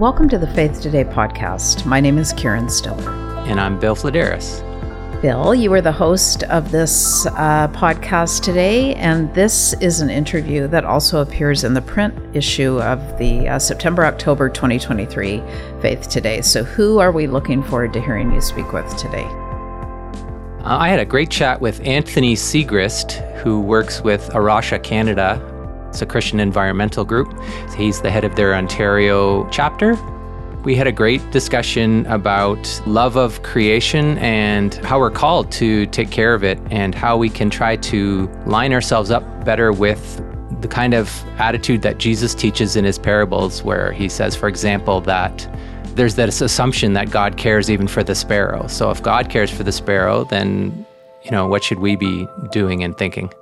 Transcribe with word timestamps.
Welcome 0.00 0.30
to 0.30 0.38
the 0.38 0.46
Faith 0.46 0.80
Today 0.80 1.04
podcast. 1.04 1.84
My 1.84 2.00
name 2.00 2.16
is 2.16 2.32
Karen 2.32 2.70
Stiller. 2.70 3.10
And 3.46 3.60
I'm 3.60 3.78
Bill 3.78 3.94
Fledderus. 3.94 4.62
Bill, 5.20 5.54
you 5.54 5.70
are 5.74 5.82
the 5.82 5.92
host 5.92 6.42
of 6.44 6.70
this 6.70 7.26
uh, 7.26 7.68
podcast 7.74 8.42
today, 8.42 8.94
and 8.94 9.32
this 9.34 9.74
is 9.74 10.00
an 10.00 10.08
interview 10.08 10.66
that 10.68 10.86
also 10.86 11.20
appears 11.20 11.64
in 11.64 11.74
the 11.74 11.82
print 11.82 12.14
issue 12.34 12.80
of 12.80 13.18
the 13.18 13.46
uh, 13.46 13.58
September 13.58 14.06
October 14.06 14.48
2023 14.48 15.42
Faith 15.82 16.08
Today. 16.08 16.40
So, 16.40 16.64
who 16.64 16.98
are 16.98 17.12
we 17.12 17.26
looking 17.26 17.62
forward 17.62 17.92
to 17.92 18.00
hearing 18.00 18.32
you 18.32 18.40
speak 18.40 18.72
with 18.72 18.88
today? 18.96 19.24
Uh, 19.24 20.78
I 20.78 20.88
had 20.88 21.00
a 21.00 21.04
great 21.04 21.30
chat 21.30 21.60
with 21.60 21.78
Anthony 21.86 22.36
Siegrist, 22.36 23.20
who 23.42 23.60
works 23.60 24.00
with 24.00 24.34
A 24.34 24.40
Rocha 24.40 24.78
Canada 24.78 25.49
it's 25.90 26.00
a 26.00 26.06
Christian 26.06 26.40
environmental 26.40 27.04
group. 27.04 27.34
He's 27.76 28.00
the 28.00 28.10
head 28.10 28.24
of 28.24 28.36
their 28.36 28.54
Ontario 28.54 29.46
chapter. 29.50 29.96
We 30.62 30.76
had 30.76 30.86
a 30.86 30.92
great 30.92 31.30
discussion 31.30 32.06
about 32.06 32.82
love 32.86 33.16
of 33.16 33.42
creation 33.42 34.16
and 34.18 34.74
how 34.74 35.00
we're 35.00 35.10
called 35.10 35.50
to 35.52 35.86
take 35.86 36.10
care 36.10 36.32
of 36.32 36.44
it 36.44 36.58
and 36.70 36.94
how 36.94 37.16
we 37.16 37.28
can 37.28 37.50
try 37.50 37.76
to 37.76 38.28
line 38.46 38.72
ourselves 38.72 39.10
up 39.10 39.44
better 39.44 39.72
with 39.72 40.22
the 40.60 40.68
kind 40.68 40.94
of 40.94 41.24
attitude 41.38 41.82
that 41.82 41.98
Jesus 41.98 42.34
teaches 42.34 42.76
in 42.76 42.84
his 42.84 42.98
parables, 42.98 43.62
where 43.62 43.90
he 43.90 44.08
says, 44.08 44.36
for 44.36 44.48
example, 44.48 45.00
that 45.00 45.48
there's 45.96 46.14
this 46.14 46.40
assumption 46.40 46.92
that 46.92 47.10
God 47.10 47.36
cares 47.36 47.70
even 47.70 47.88
for 47.88 48.04
the 48.04 48.14
sparrow. 48.14 48.66
So 48.68 48.90
if 48.90 49.02
God 49.02 49.28
cares 49.28 49.50
for 49.50 49.64
the 49.64 49.72
sparrow, 49.72 50.24
then, 50.24 50.86
you 51.22 51.30
know, 51.30 51.48
what 51.48 51.64
should 51.64 51.80
we 51.80 51.96
be 51.96 52.28
doing 52.52 52.84
and 52.84 52.96
thinking? 52.96 53.32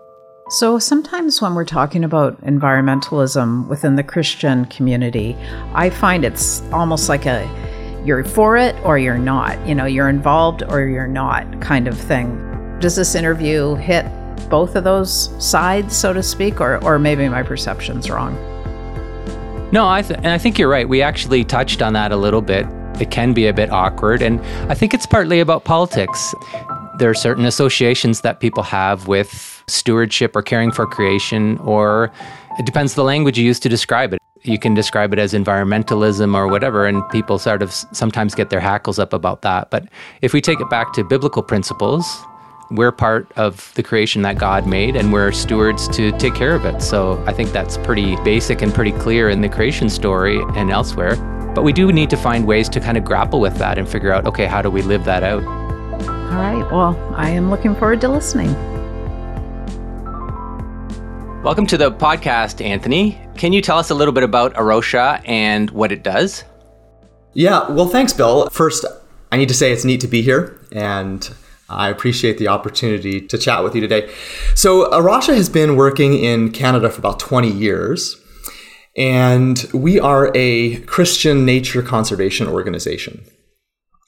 So, 0.51 0.79
sometimes 0.79 1.43
when 1.43 1.55
we're 1.55 1.67
talking 1.67 2.05
about 2.05 2.41
environmentalism 2.41 3.69
within 3.69 3.97
the 3.97 4.03
Christian 4.03 4.65
community, 4.65 5.37
I 5.75 5.91
find 5.91 6.25
it's 6.25 6.63
almost 6.73 7.11
like 7.11 7.27
a 7.27 7.47
you're 8.03 8.25
for 8.25 8.57
it 8.57 8.75
or 8.83 8.97
you're 8.97 9.19
not. 9.19 9.67
You 9.69 9.75
know, 9.75 9.85
you're 9.85 10.09
involved 10.09 10.63
or 10.63 10.81
you're 10.81 11.07
not 11.07 11.61
kind 11.61 11.87
of 11.87 11.99
thing. 11.99 12.79
Does 12.81 12.97
this 12.97 13.15
interview 13.15 13.75
hit 13.75 14.07
both 14.49 14.75
of 14.75 14.85
those 14.85 15.31
sides, 15.39 15.95
so 15.95 16.15
to 16.15 16.23
speak, 16.23 16.63
or, 16.63 16.83
or 16.83 16.99
maybe 16.99 17.29
my 17.29 17.43
perception's 17.43 18.09
wrong? 18.09 18.35
No, 19.71 19.87
I, 19.87 20.01
th- 20.01 20.17
and 20.17 20.29
I 20.29 20.39
think 20.39 20.59
you're 20.59 20.71
right. 20.71 20.89
We 20.89 21.03
actually 21.03 21.45
touched 21.45 21.83
on 21.83 21.93
that 21.93 22.11
a 22.11 22.17
little 22.17 22.41
bit. 22.41 22.65
It 22.99 23.11
can 23.11 23.35
be 23.35 23.47
a 23.47 23.53
bit 23.53 23.71
awkward, 23.71 24.23
and 24.23 24.41
I 24.71 24.75
think 24.75 24.95
it's 24.95 25.05
partly 25.05 25.41
about 25.41 25.65
politics. 25.65 26.35
There 26.99 27.11
are 27.11 27.15
certain 27.15 27.45
associations 27.45 28.23
that 28.23 28.41
people 28.41 28.63
have 28.63 29.09
with 29.09 29.58
stewardship 29.69 30.35
or 30.35 30.43
caring 30.43 30.73
for 30.73 30.87
creation, 30.87 31.59
or 31.59 32.11
it 32.59 32.67
depends 32.67 32.95
the 32.95 33.05
language 33.05 33.39
you 33.39 33.45
use 33.45 33.61
to 33.61 33.69
describe 33.69 34.13
it. 34.13 34.21
You 34.43 34.59
can 34.59 34.75
describe 34.75 35.13
it 35.13 35.19
as 35.19 35.33
environmentalism 35.33 36.35
or 36.35 36.49
whatever, 36.49 36.87
and 36.87 37.09
people 37.11 37.39
sort 37.39 37.63
of 37.63 37.73
sometimes 37.73 38.35
get 38.35 38.51
their 38.51 38.61
hackles 38.61 38.99
up 38.99 39.13
about 39.13 39.43
that. 39.43 39.71
But 39.71 39.89
if 40.23 40.33
we 40.33 40.41
take 40.41 40.61
it 40.61 40.71
back 40.71 40.93
to 40.95 41.05
biblical 41.05 41.43
principles, 41.43 42.05
we're 42.71 42.93
part 42.93 43.31
of 43.37 43.73
the 43.75 43.83
creation 43.83 44.23
that 44.23 44.37
God 44.37 44.67
made 44.67 44.95
and 44.95 45.13
we're 45.13 45.33
stewards 45.33 45.89
to 45.89 46.13
take 46.19 46.35
care 46.35 46.55
of 46.55 46.67
it. 46.67 46.83
So 46.83 47.23
I 47.27 47.33
think 47.33 47.51
that's 47.51 47.79
pretty 47.79 48.17
basic 48.17 48.61
and 48.61 48.75
pretty 48.75 48.93
clear 48.93 49.31
in 49.31 49.41
the 49.41 49.49
creation 49.49 49.89
story 49.89 50.39
and 50.55 50.71
elsewhere. 50.71 51.17
But 51.55 51.63
we 51.63 51.73
do 51.73 51.91
need 51.93 52.11
to 52.11 52.17
find 52.17 52.47
ways 52.47 52.69
to 52.71 52.81
kind 52.81 52.99
of 52.99 53.05
grapple 53.05 53.41
with 53.41 53.57
that 53.57 53.79
and 53.79 53.89
figure 53.89 54.13
out 54.13 54.27
okay, 54.27 54.45
how 54.45 54.63
do 54.63 54.71
we 54.71 54.83
live 54.83 55.05
that 55.05 55.23
out? 55.23 55.43
All 56.29 56.37
right. 56.37 56.71
Well, 56.71 57.15
I 57.17 57.31
am 57.31 57.51
looking 57.51 57.75
forward 57.75 58.01
to 58.03 58.09
listening. 58.09 58.55
Welcome 61.45 61.67
to 61.69 61.79
the 61.79 61.93
podcast, 61.93 62.63
Anthony. 62.63 63.17
Can 63.37 63.53
you 63.53 63.63
tell 63.63 63.79
us 63.79 63.91
a 63.91 63.95
little 63.95 64.13
bit 64.13 64.25
about 64.25 64.53
A 64.57 64.65
Rocha 64.65 65.23
and 65.25 65.71
what 65.71 65.93
it 65.93 66.03
does? 66.03 66.45
Yeah, 67.33 67.71
well, 67.71 67.87
thanks, 67.87 68.13
Bill. 68.13 68.51
First, 68.51 68.85
I 69.31 69.37
need 69.37 69.47
to 69.47 69.55
say 69.55 69.71
it's 69.71 69.85
neat 69.85 70.01
to 70.01 70.09
be 70.09 70.21
here, 70.21 70.61
and 70.73 71.33
I 71.69 71.91
appreciate 71.91 72.39
the 72.39 72.49
opportunity 72.49 73.21
to 73.21 73.39
chat 73.39 73.63
with 73.63 73.77
you 73.77 73.81
today. 73.81 74.13
So, 74.57 74.93
A 74.93 75.01
Rocha 75.01 75.33
has 75.33 75.49
been 75.49 75.77
working 75.77 76.15
in 76.15 76.51
Canada 76.51 76.91
for 76.91 76.99
about 76.99 77.21
20 77.21 77.49
years, 77.49 78.21
and 78.97 79.65
we 79.73 80.01
are 80.01 80.33
a 80.35 80.81
Christian 80.81 81.45
nature 81.45 81.83
conservation 81.83 82.49
organization. 82.49 83.25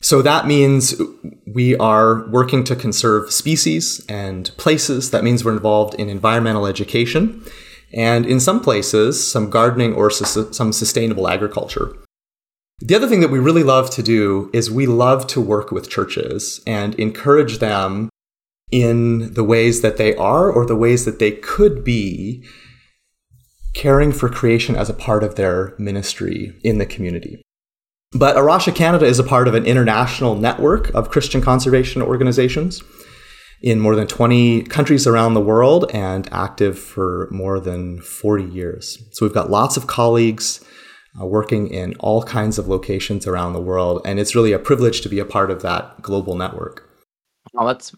So 0.03 0.23
that 0.23 0.47
means 0.47 0.95
we 1.47 1.77
are 1.77 2.27
working 2.31 2.65
to 2.65 2.77
conserve 2.77 3.31
species 3.31 4.05
and 4.09 4.51
places. 4.57 5.11
That 5.11 5.25
means 5.25 5.45
we're 5.45 5.53
involved 5.53 5.95
in 5.95 6.09
environmental 6.09 6.67
education 6.67 7.45
and 7.93 8.25
in 8.25 8.41
some 8.41 8.61
places, 8.61 9.31
some 9.31 9.51
gardening 9.51 9.95
or 9.95 10.11
su- 10.11 10.53
some 10.53 10.73
sustainable 10.73 11.29
agriculture. 11.29 11.95
The 12.79 12.95
other 12.95 13.09
thing 13.09 13.21
that 13.21 13.31
we 13.31 13.39
really 13.39 13.63
love 13.63 13.91
to 13.91 14.03
do 14.03 14.49
is 14.55 14.71
we 14.71 14.87
love 14.87 15.27
to 15.29 15.41
work 15.41 15.71
with 15.71 15.91
churches 15.91 16.63
and 16.67 16.95
encourage 16.95 17.59
them 17.59 18.09
in 18.73 19.35
the 19.35 19.45
ways 19.45 19.83
that 19.83 19.99
they 19.99 20.15
are 20.17 20.51
or 20.51 20.65
the 20.65 20.77
ways 20.77 21.05
that 21.05 21.19
they 21.19 21.33
could 21.33 21.85
be 21.85 22.43
caring 23.75 24.13
for 24.13 24.29
creation 24.29 24.77
as 24.77 24.89
a 24.89 24.95
part 24.95 25.23
of 25.23 25.35
their 25.35 25.75
ministry 25.79 26.59
in 26.65 26.79
the 26.79 26.87
community. 26.87 27.43
But 28.13 28.37
A 28.37 28.43
Rocha 28.43 28.73
Canada 28.73 29.07
is 29.07 29.21
a 29.21 29.25
part 29.25 29.47
of 29.47 29.55
an 29.55 29.65
international 29.67 30.35
network 30.35 30.93
of 30.95 31.11
Christian 31.11 31.41
conservation 31.41 32.03
organizations 32.03 32.83
in 33.63 33.79
more 33.79 33.95
than 33.95 34.09
20 34.09 34.63
countries 34.65 35.07
around 35.07 35.35
the 35.35 35.41
world 35.41 35.89
and 35.95 36.29
active 36.33 36.77
for 36.77 37.29
more 37.31 37.61
than 37.61 38.01
40 38.01 38.45
years. 38.45 38.99
So 39.13 39.25
we've 39.25 39.35
got 39.35 39.49
lots 39.49 39.77
of 39.77 39.87
colleagues 39.87 40.65
uh, 41.21 41.25
working 41.25 41.69
in 41.69 41.95
all 42.01 42.25
kinds 42.25 42.59
of 42.59 42.67
locations 42.67 43.29
around 43.29 43.53
the 43.53 43.61
world, 43.61 44.03
and 44.05 44.19
it's 44.19 44.35
really 44.35 44.53
a 44.53 44.59
privilege 44.59 45.03
to 45.03 45.09
be 45.09 45.21
a 45.21 45.25
part 45.25 45.51
of 45.51 45.63
that 45.63 46.03
global 46.03 46.35
network. 46.35 46.89
Oh, 47.57 47.67
that 47.67 47.91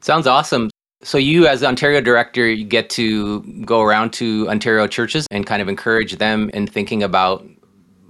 sounds 0.00 0.26
awesome. 0.26 0.70
So 1.02 1.16
you, 1.16 1.46
as 1.46 1.62
Ontario 1.62 2.00
director, 2.00 2.48
you 2.48 2.64
get 2.64 2.90
to 2.90 3.40
go 3.64 3.82
around 3.82 4.12
to 4.14 4.48
Ontario 4.48 4.86
churches 4.86 5.26
and 5.30 5.46
kind 5.46 5.62
of 5.62 5.68
encourage 5.68 6.16
them 6.16 6.50
in 6.52 6.66
thinking 6.66 7.02
about 7.02 7.44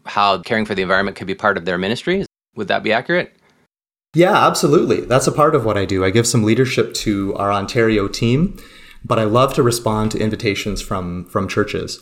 how 0.07 0.41
caring 0.43 0.65
for 0.65 0.75
the 0.75 0.83
environment 0.83 1.17
could 1.17 1.27
be 1.27 1.35
part 1.35 1.57
of 1.57 1.65
their 1.65 1.79
ministry. 1.79 2.25
Would 2.57 2.69
that 2.69 2.83
be 2.83 2.93
accurate? 2.93 3.37
Yeah, 4.15 4.47
absolutely. 4.47 5.03
That's 5.03 5.29
a 5.29 5.33
part 5.33 5.55
of 5.55 5.65
what 5.65 5.79
I 5.79 5.85
do. 5.85 6.05
I 6.05 6.11
give 6.11 6.27
some 6.27 6.43
leadership 6.43 6.95
to 6.95 7.35
our 7.37 7.53
Ontario 7.53 8.09
team, 8.09 8.59
but 9.05 9.19
I 9.19 9.25
love 9.25 9.55
to 9.55 9.63
respond 9.63 10.11
to 10.13 10.19
invitations 10.19 10.83
from 10.83 11.27
from 11.27 11.47
churches. 11.47 12.01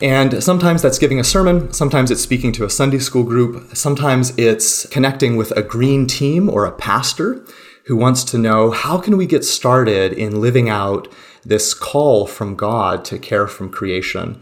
And 0.00 0.42
sometimes 0.42 0.82
that's 0.82 0.98
giving 0.98 1.18
a 1.18 1.24
sermon, 1.24 1.72
sometimes 1.72 2.10
it's 2.10 2.22
speaking 2.22 2.52
to 2.52 2.64
a 2.64 2.70
Sunday 2.70 3.00
school 3.00 3.24
group, 3.24 3.76
sometimes 3.76 4.32
it's 4.38 4.86
connecting 4.86 5.36
with 5.36 5.50
a 5.56 5.62
green 5.62 6.06
team 6.06 6.48
or 6.48 6.64
a 6.64 6.72
pastor 6.72 7.44
who 7.86 7.96
wants 7.96 8.22
to 8.24 8.38
know 8.38 8.70
how 8.70 8.98
can 8.98 9.16
we 9.16 9.26
get 9.26 9.44
started 9.44 10.12
in 10.12 10.40
living 10.40 10.68
out 10.68 11.08
this 11.44 11.74
call 11.74 12.26
from 12.26 12.54
God 12.54 13.04
to 13.06 13.18
care 13.18 13.48
from 13.48 13.70
creation. 13.70 14.40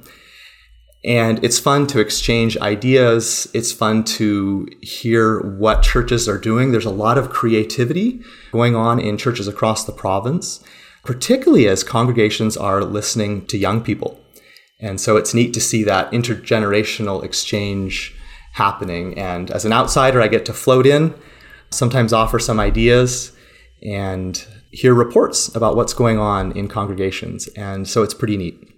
And 1.07 1.43
it's 1.45 1.61
fun 1.61 1.87
to 1.89 2.01
exchange 2.01 2.59
ideas. 2.59 3.49
It's 3.55 3.71
fun 3.71 4.03
to 4.05 4.69
hear 4.83 5.41
what 5.41 5.85
churches 5.85 6.29
are 6.29 6.37
doing. 6.37 6.73
There's 6.73 6.85
a 6.85 6.91
lot 6.91 7.17
of 7.17 7.31
creativity 7.31 8.21
going 8.51 8.75
on 8.75 8.99
in 8.99 9.17
churches 9.17 9.47
across 9.47 9.85
the 9.85 9.93
province, 9.93 10.65
particularly 11.05 11.69
as 11.69 11.85
congregations 11.85 12.57
are 12.57 12.83
listening 12.83 13.47
to 13.47 13.57
young 13.57 13.83
people. 13.83 14.21
And 14.81 15.01
so 15.01 15.17
it's 15.17 15.33
neat 15.33 15.55
to 15.55 15.61
see 15.61 15.85
that 15.85 16.11
intergenerational 16.11 17.23
exchange 17.23 18.13
happening. 18.55 19.17
And 19.17 19.51
as 19.53 19.65
an 19.65 19.73
outsider, 19.73 20.21
I 20.21 20.27
get 20.27 20.45
to 20.47 20.53
float 20.53 20.87
in, 20.87 21.15
sometimes 21.71 22.13
offer 22.13 22.41
some 22.41 22.59
ideas, 22.59 23.31
and 23.81 24.45
hear 24.73 24.93
reports 24.93 25.55
about 25.55 25.77
what's 25.77 25.95
going 25.95 26.19
on 26.19 26.51
in 26.53 26.67
congregations. 26.67 27.47
And 27.49 27.87
so 27.89 28.03
it's 28.03 28.13
pretty 28.13 28.37
neat. 28.37 28.76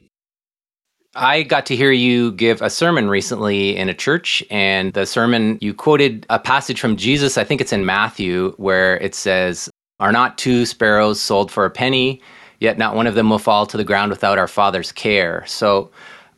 I 1.19 1.43
got 1.43 1.67
to 1.67 1.77
hear 1.77 1.91
you 1.91 2.31
give 2.31 2.63
a 2.63 2.71
sermon 2.71 3.11
recently 3.11 3.77
in 3.77 3.89
a 3.89 3.95
church, 3.95 4.45
and 4.51 4.93
the 4.93 5.05
sermon 5.05 5.59
you 5.61 5.75
quoted 5.75 6.25
a 6.31 6.39
passage 6.39 6.81
from 6.81 6.97
Jesus. 6.97 7.37
I 7.37 7.43
think 7.43 7.61
it's 7.61 7.73
in 7.73 7.85
Matthew, 7.85 8.53
where 8.57 8.99
it 8.99 9.17
says, 9.17 9.69
Are 9.99 10.13
not 10.13 10.39
two 10.39 10.65
sparrows 10.65 11.21
sold 11.21 11.51
for 11.51 11.65
a 11.65 11.71
penny? 11.71 12.23
Yet 12.61 12.79
not 12.79 12.95
one 12.95 13.09
of 13.09 13.17
them 13.17 13.31
will 13.31 13.41
fall 13.41 13.67
to 13.67 13.77
the 13.77 13.83
ground 13.83 14.11
without 14.11 14.39
our 14.39 14.47
Father's 14.47 14.93
care. 14.93 15.45
So, 15.47 15.91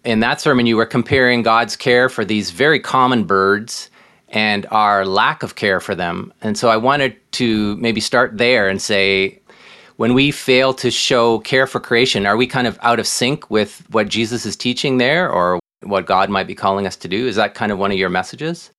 in 0.04 0.20
that 0.20 0.40
sermon, 0.40 0.64
you 0.64 0.78
were 0.78 0.86
comparing 0.86 1.42
God's 1.42 1.76
care 1.76 2.08
for 2.08 2.24
these 2.24 2.50
very 2.50 2.80
common 2.80 3.24
birds 3.24 3.90
and 4.30 4.64
our 4.70 5.04
lack 5.04 5.42
of 5.42 5.56
care 5.56 5.80
for 5.80 5.94
them. 5.94 6.32
And 6.40 6.56
so, 6.56 6.70
I 6.70 6.78
wanted 6.78 7.16
to 7.32 7.76
maybe 7.76 8.00
start 8.00 8.38
there 8.38 8.66
and 8.66 8.80
say, 8.80 9.39
when 10.00 10.14
we 10.14 10.30
fail 10.30 10.72
to 10.72 10.90
show 10.90 11.40
care 11.40 11.66
for 11.66 11.78
creation, 11.78 12.24
are 12.24 12.38
we 12.38 12.46
kind 12.46 12.66
of 12.66 12.78
out 12.80 12.98
of 12.98 13.06
sync 13.06 13.50
with 13.50 13.84
what 13.90 14.08
Jesus 14.08 14.46
is 14.46 14.56
teaching 14.56 14.96
there 14.96 15.30
or 15.30 15.60
what 15.82 16.06
God 16.06 16.30
might 16.30 16.46
be 16.46 16.54
calling 16.54 16.86
us 16.86 16.96
to 16.96 17.06
do? 17.06 17.26
Is 17.26 17.36
that 17.36 17.52
kind 17.52 17.70
of 17.70 17.76
one 17.76 17.92
of 17.92 17.98
your 17.98 18.08
messages? 18.08 18.70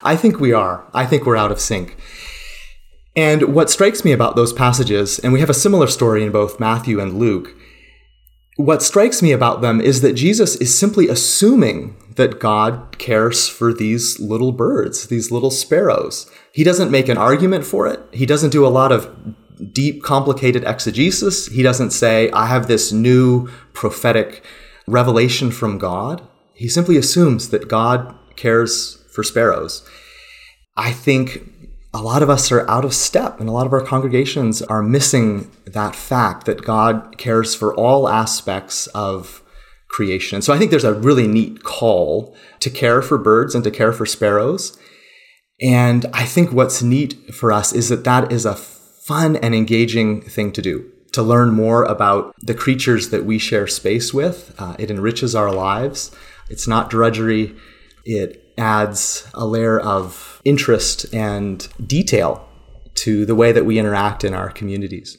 I 0.00 0.16
think 0.16 0.40
we 0.40 0.54
are. 0.54 0.82
I 0.94 1.04
think 1.04 1.26
we're 1.26 1.36
out 1.36 1.52
of 1.52 1.60
sync. 1.60 1.98
And 3.14 3.54
what 3.54 3.68
strikes 3.68 4.02
me 4.02 4.12
about 4.12 4.34
those 4.34 4.54
passages, 4.54 5.18
and 5.18 5.30
we 5.34 5.40
have 5.40 5.50
a 5.50 5.54
similar 5.54 5.88
story 5.88 6.24
in 6.24 6.32
both 6.32 6.58
Matthew 6.58 7.00
and 7.00 7.18
Luke, 7.18 7.54
what 8.56 8.82
strikes 8.82 9.20
me 9.20 9.32
about 9.32 9.60
them 9.60 9.78
is 9.78 10.00
that 10.00 10.14
Jesus 10.14 10.56
is 10.56 10.78
simply 10.78 11.06
assuming 11.06 11.96
that 12.16 12.40
God 12.40 12.96
cares 12.96 13.46
for 13.46 13.74
these 13.74 14.18
little 14.20 14.52
birds, 14.52 15.08
these 15.08 15.30
little 15.30 15.50
sparrows. 15.50 16.30
He 16.54 16.64
doesn't 16.64 16.90
make 16.90 17.10
an 17.10 17.18
argument 17.18 17.66
for 17.66 17.86
it. 17.86 18.00
He 18.10 18.24
doesn't 18.24 18.50
do 18.50 18.66
a 18.66 18.68
lot 18.68 18.90
of 18.90 19.34
deep, 19.72 20.02
complicated 20.02 20.64
exegesis. 20.64 21.46
He 21.46 21.62
doesn't 21.62 21.90
say, 21.90 22.30
I 22.30 22.46
have 22.46 22.66
this 22.66 22.92
new 22.92 23.48
prophetic 23.72 24.44
revelation 24.86 25.50
from 25.50 25.78
God. 25.78 26.26
He 26.54 26.68
simply 26.68 26.96
assumes 26.96 27.50
that 27.50 27.68
God 27.68 28.14
cares 28.36 29.04
for 29.12 29.22
sparrows. 29.22 29.88
I 30.76 30.92
think 30.92 31.48
a 31.94 32.02
lot 32.02 32.22
of 32.22 32.30
us 32.30 32.50
are 32.50 32.68
out 32.70 32.84
of 32.84 32.94
step 32.94 33.38
and 33.38 33.48
a 33.48 33.52
lot 33.52 33.66
of 33.66 33.72
our 33.72 33.84
congregations 33.84 34.62
are 34.62 34.82
missing 34.82 35.50
that 35.66 35.94
fact 35.94 36.46
that 36.46 36.64
God 36.64 37.18
cares 37.18 37.54
for 37.54 37.74
all 37.74 38.08
aspects 38.08 38.86
of 38.88 39.42
creation. 39.88 40.40
So 40.40 40.54
I 40.54 40.58
think 40.58 40.70
there's 40.70 40.84
a 40.84 40.94
really 40.94 41.26
neat 41.26 41.62
call 41.62 42.34
to 42.60 42.70
care 42.70 43.02
for 43.02 43.18
birds 43.18 43.54
and 43.54 43.62
to 43.64 43.70
care 43.70 43.92
for 43.92 44.06
sparrows. 44.06 44.78
And 45.60 46.06
I 46.14 46.24
think 46.24 46.50
what's 46.50 46.82
neat 46.82 47.34
for 47.34 47.52
us 47.52 47.72
is 47.74 47.90
that 47.90 48.04
that 48.04 48.32
is 48.32 48.46
a 48.46 48.56
fun 49.02 49.36
and 49.36 49.54
engaging 49.54 50.22
thing 50.22 50.52
to 50.52 50.62
do. 50.62 50.90
To 51.12 51.22
learn 51.22 51.52
more 51.52 51.84
about 51.84 52.34
the 52.38 52.54
creatures 52.54 53.10
that 53.10 53.26
we 53.26 53.38
share 53.38 53.66
space 53.66 54.14
with. 54.14 54.54
Uh, 54.58 54.76
it 54.78 54.90
enriches 54.90 55.34
our 55.34 55.52
lives. 55.52 56.14
It's 56.48 56.66
not 56.66 56.88
drudgery. 56.88 57.54
It 58.04 58.42
adds 58.56 59.28
a 59.34 59.44
layer 59.44 59.78
of 59.78 60.40
interest 60.44 61.12
and 61.12 61.68
detail 61.86 62.48
to 62.94 63.26
the 63.26 63.34
way 63.34 63.52
that 63.52 63.66
we 63.66 63.78
interact 63.78 64.24
in 64.24 64.34
our 64.34 64.50
communities. 64.50 65.18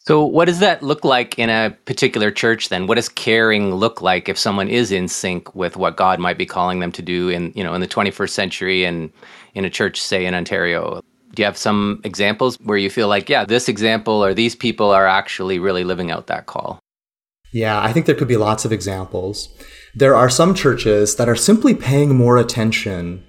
So, 0.00 0.24
what 0.24 0.46
does 0.46 0.60
that 0.60 0.82
look 0.82 1.04
like 1.04 1.38
in 1.38 1.50
a 1.50 1.76
particular 1.84 2.30
church 2.30 2.70
then? 2.70 2.86
What 2.86 2.94
does 2.94 3.10
caring 3.10 3.74
look 3.74 4.00
like 4.00 4.28
if 4.28 4.38
someone 4.38 4.68
is 4.68 4.90
in 4.90 5.06
sync 5.06 5.54
with 5.54 5.76
what 5.76 5.96
God 5.96 6.18
might 6.18 6.38
be 6.38 6.46
calling 6.46 6.80
them 6.80 6.92
to 6.92 7.02
do 7.02 7.28
in, 7.28 7.52
you 7.54 7.62
know, 7.62 7.74
in 7.74 7.82
the 7.82 7.86
21st 7.86 8.30
century 8.30 8.84
and 8.84 9.12
in 9.54 9.66
a 9.66 9.70
church, 9.70 10.00
say 10.00 10.24
in 10.24 10.34
Ontario? 10.34 11.02
Do 11.38 11.42
you 11.42 11.46
have 11.46 11.56
some 11.56 12.00
examples 12.02 12.56
where 12.64 12.76
you 12.76 12.90
feel 12.90 13.06
like, 13.06 13.28
yeah, 13.28 13.44
this 13.44 13.68
example 13.68 14.24
or 14.24 14.34
these 14.34 14.56
people 14.56 14.90
are 14.90 15.06
actually 15.06 15.60
really 15.60 15.84
living 15.84 16.10
out 16.10 16.26
that 16.26 16.46
call? 16.46 16.80
Yeah, 17.52 17.80
I 17.80 17.92
think 17.92 18.06
there 18.06 18.16
could 18.16 18.26
be 18.26 18.36
lots 18.36 18.64
of 18.64 18.72
examples. 18.72 19.48
There 19.94 20.16
are 20.16 20.28
some 20.28 20.52
churches 20.52 21.14
that 21.14 21.28
are 21.28 21.36
simply 21.36 21.76
paying 21.76 22.16
more 22.16 22.38
attention 22.38 23.24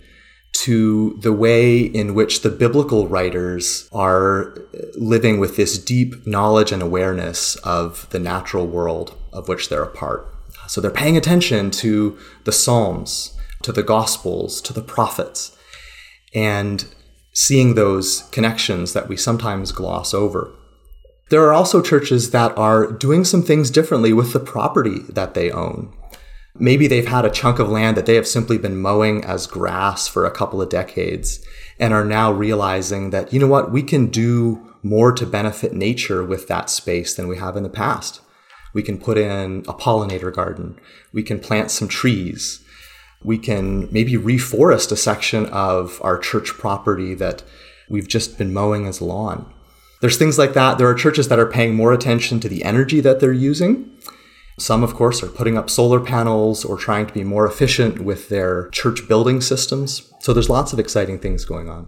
to 0.63 1.19
the 1.21 1.31
way 1.31 1.81
in 1.81 2.15
which 2.15 2.41
the 2.41 2.49
biblical 2.49 3.07
writers 3.07 3.87
are 3.91 4.53
uh, 4.53 4.87
living 4.95 5.39
with 5.39 5.55
this 5.55 5.77
deep 5.77 6.25
knowledge 6.25 6.71
and 6.71 6.81
awareness 6.81 7.57
of 7.57 8.09
the 8.09 8.17
natural 8.17 8.65
world 8.65 9.15
of 9.31 9.47
which 9.47 9.69
they're 9.69 9.83
a 9.83 9.87
part. 9.87 10.33
So 10.67 10.81
they're 10.81 10.89
paying 10.89 11.15
attention 11.15 11.69
to 11.85 12.17
the 12.45 12.51
Psalms, 12.51 13.37
to 13.61 13.71
the 13.71 13.83
Gospels, 13.83 14.61
to 14.61 14.73
the 14.73 14.81
prophets, 14.81 15.55
and 16.33 16.85
seeing 17.39 17.73
those 17.73 18.23
connections 18.33 18.91
that 18.91 19.07
we 19.07 19.15
sometimes 19.15 19.71
gloss 19.71 20.13
over. 20.13 20.53
There 21.29 21.41
are 21.47 21.53
also 21.53 21.81
churches 21.81 22.31
that 22.31 22.55
are 22.57 22.91
doing 22.91 23.23
some 23.23 23.43
things 23.43 23.71
differently 23.71 24.11
with 24.11 24.33
the 24.33 24.41
property 24.41 25.03
that 25.07 25.35
they 25.35 25.49
own. 25.49 25.93
Maybe 26.53 26.85
they've 26.85 27.07
had 27.07 27.23
a 27.23 27.29
chunk 27.29 27.59
of 27.59 27.69
land 27.69 27.95
that 27.95 28.05
they 28.05 28.15
have 28.15 28.27
simply 28.27 28.57
been 28.57 28.75
mowing 28.75 29.23
as 29.23 29.47
grass 29.47 30.05
for 30.05 30.25
a 30.25 30.31
couple 30.31 30.61
of 30.61 30.67
decades 30.67 31.39
and 31.79 31.93
are 31.93 32.03
now 32.03 32.29
realizing 32.29 33.11
that, 33.11 33.31
you 33.31 33.39
know 33.39 33.47
what, 33.47 33.71
we 33.71 33.83
can 33.83 34.07
do 34.07 34.75
more 34.83 35.13
to 35.13 35.25
benefit 35.25 35.71
nature 35.71 36.25
with 36.25 36.49
that 36.49 36.69
space 36.69 37.15
than 37.15 37.29
we 37.29 37.37
have 37.37 37.55
in 37.55 37.63
the 37.63 37.69
past. 37.69 38.19
We 38.73 38.83
can 38.83 38.97
put 38.97 39.17
in 39.17 39.63
a 39.65 39.73
pollinator 39.73 40.33
garden. 40.33 40.77
We 41.13 41.23
can 41.23 41.39
plant 41.39 41.71
some 41.71 41.87
trees. 41.87 42.65
We 43.23 43.37
can 43.37 43.91
maybe 43.91 44.13
reforest 44.13 44.91
a 44.91 44.95
section 44.95 45.45
of 45.47 45.99
our 46.03 46.17
church 46.17 46.53
property 46.53 47.13
that 47.15 47.43
we've 47.89 48.07
just 48.07 48.37
been 48.37 48.53
mowing 48.53 48.85
as 48.87 49.01
lawn. 49.01 49.51
There's 50.01 50.17
things 50.17 50.37
like 50.37 50.53
that. 50.53 50.77
There 50.77 50.87
are 50.87 50.93
churches 50.93 51.27
that 51.27 51.39
are 51.39 51.45
paying 51.45 51.75
more 51.75 51.91
attention 51.91 52.39
to 52.39 52.49
the 52.49 52.63
energy 52.63 53.01
that 53.01 53.19
they're 53.19 53.33
using. 53.33 53.91
Some, 54.57 54.83
of 54.83 54.93
course, 54.93 55.21
are 55.23 55.27
putting 55.27 55.57
up 55.57 55.69
solar 55.69 55.99
panels 55.99 56.63
or 56.63 56.77
trying 56.77 57.07
to 57.07 57.13
be 57.13 57.23
more 57.23 57.45
efficient 57.45 57.99
with 58.01 58.29
their 58.29 58.69
church 58.69 59.07
building 59.07 59.41
systems. 59.41 60.13
So 60.19 60.33
there's 60.33 60.49
lots 60.49 60.73
of 60.73 60.79
exciting 60.79 61.19
things 61.19 61.45
going 61.45 61.69
on. 61.69 61.87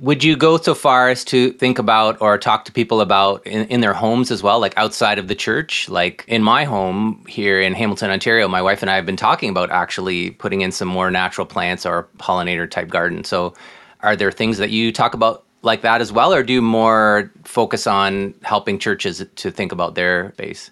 Would 0.00 0.22
you 0.22 0.36
go 0.36 0.58
so 0.58 0.76
far 0.76 1.08
as 1.08 1.24
to 1.24 1.50
think 1.52 1.80
about 1.80 2.22
or 2.22 2.38
talk 2.38 2.64
to 2.66 2.72
people 2.72 3.00
about 3.00 3.44
in, 3.44 3.66
in, 3.66 3.80
their 3.80 3.94
homes 3.94 4.30
as 4.30 4.44
well, 4.44 4.60
like 4.60 4.72
outside 4.76 5.18
of 5.18 5.26
the 5.26 5.34
church? 5.34 5.88
Like 5.88 6.24
in 6.28 6.40
my 6.40 6.62
home 6.62 7.24
here 7.28 7.60
in 7.60 7.74
Hamilton, 7.74 8.12
Ontario, 8.12 8.46
my 8.46 8.62
wife 8.62 8.80
and 8.80 8.90
I 8.90 8.94
have 8.94 9.06
been 9.06 9.16
talking 9.16 9.50
about 9.50 9.72
actually 9.72 10.30
putting 10.30 10.60
in 10.60 10.70
some 10.70 10.86
more 10.86 11.10
natural 11.10 11.46
plants 11.46 11.84
or 11.84 12.08
pollinator 12.18 12.70
type 12.70 12.88
garden. 12.88 13.24
So, 13.24 13.54
are 14.00 14.14
there 14.14 14.30
things 14.30 14.58
that 14.58 14.70
you 14.70 14.92
talk 14.92 15.14
about 15.14 15.44
like 15.62 15.82
that 15.82 16.00
as 16.00 16.12
well, 16.12 16.32
or 16.32 16.44
do 16.44 16.52
you 16.52 16.62
more 16.62 17.32
focus 17.42 17.88
on 17.88 18.34
helping 18.42 18.78
churches 18.78 19.24
to 19.34 19.50
think 19.50 19.72
about 19.72 19.96
their 19.96 20.32
base? 20.36 20.70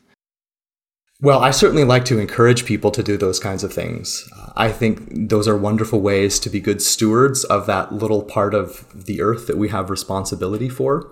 Well, 1.21 1.41
I 1.41 1.51
certainly 1.51 1.85
like 1.85 2.05
to 2.07 2.19
encourage 2.19 2.67
people 2.67 2.91
to 2.91 3.03
do 3.03 3.17
those 3.17 3.41
kinds 3.41 3.65
of 3.65 3.73
things. 3.73 4.29
Uh, 4.37 4.53
I 4.55 4.71
think 4.71 5.29
those 5.31 5.49
are 5.49 5.57
wonderful 5.57 6.01
ways 6.01 6.39
to 6.41 6.51
be 6.51 6.61
good 6.61 6.83
stewards 6.83 7.45
of 7.45 7.67
that 7.67 7.93
little 7.93 8.23
part 8.23 8.53
of 8.53 8.87
the 9.07 9.23
earth 9.23 9.47
that 9.47 9.57
we 9.57 9.71
have 9.71 9.89
responsibility 9.89 10.69
for. 10.69 11.11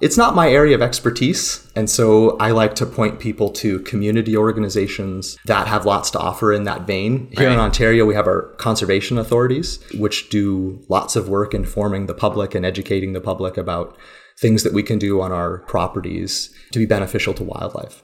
It's 0.00 0.16
not 0.16 0.34
my 0.34 0.50
area 0.50 0.74
of 0.74 0.82
expertise, 0.82 1.70
and 1.76 1.88
so 1.88 2.36
I 2.38 2.50
like 2.50 2.74
to 2.76 2.86
point 2.86 3.20
people 3.20 3.50
to 3.50 3.78
community 3.80 4.36
organizations 4.36 5.38
that 5.44 5.68
have 5.68 5.86
lots 5.86 6.10
to 6.12 6.18
offer 6.18 6.52
in 6.52 6.64
that 6.64 6.88
vein. 6.88 7.28
Here 7.36 7.46
right. 7.46 7.52
in 7.52 7.60
Ontario, 7.60 8.04
we 8.04 8.14
have 8.14 8.26
our 8.26 8.52
conservation 8.56 9.16
authorities, 9.16 9.78
which 9.94 10.28
do 10.28 10.82
lots 10.88 11.14
of 11.14 11.28
work 11.28 11.54
informing 11.54 12.06
the 12.06 12.14
public 12.14 12.54
and 12.56 12.66
educating 12.66 13.12
the 13.12 13.20
public 13.20 13.56
about 13.56 13.96
things 14.36 14.64
that 14.64 14.72
we 14.72 14.82
can 14.82 14.98
do 14.98 15.20
on 15.20 15.30
our 15.30 15.58
properties 15.58 16.52
to 16.72 16.80
be 16.80 16.86
beneficial 16.86 17.34
to 17.34 17.44
wildlife. 17.44 18.02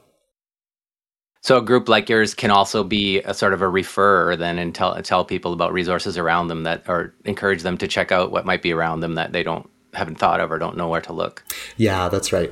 So 1.41 1.57
a 1.57 1.61
group 1.61 1.87
like 1.87 2.09
yours 2.09 2.33
can 2.33 2.51
also 2.51 2.83
be 2.83 3.21
a 3.21 3.33
sort 3.33 3.53
of 3.53 3.61
a 3.61 3.65
referrer 3.65 4.37
then 4.37 4.59
and 4.59 4.75
tell 4.75 5.01
tell 5.01 5.23
people 5.23 5.53
about 5.53 5.71
resources 5.71 6.17
around 6.17 6.47
them 6.47 6.63
that 6.63 6.83
or 6.87 7.13
encourage 7.23 7.63
them 7.63 7.77
to 7.77 7.87
check 7.87 8.11
out 8.11 8.31
what 8.31 8.45
might 8.45 8.61
be 8.61 8.73
around 8.73 8.99
them 8.99 9.15
that 9.15 9.31
they 9.31 9.43
don't 9.43 9.69
haven't 9.93 10.17
thought 10.17 10.39
of 10.39 10.51
or 10.51 10.59
don't 10.59 10.77
know 10.77 10.89
where 10.89 11.01
to 11.01 11.13
look. 11.13 11.43
Yeah, 11.77 12.09
that's 12.09 12.33
right. 12.33 12.51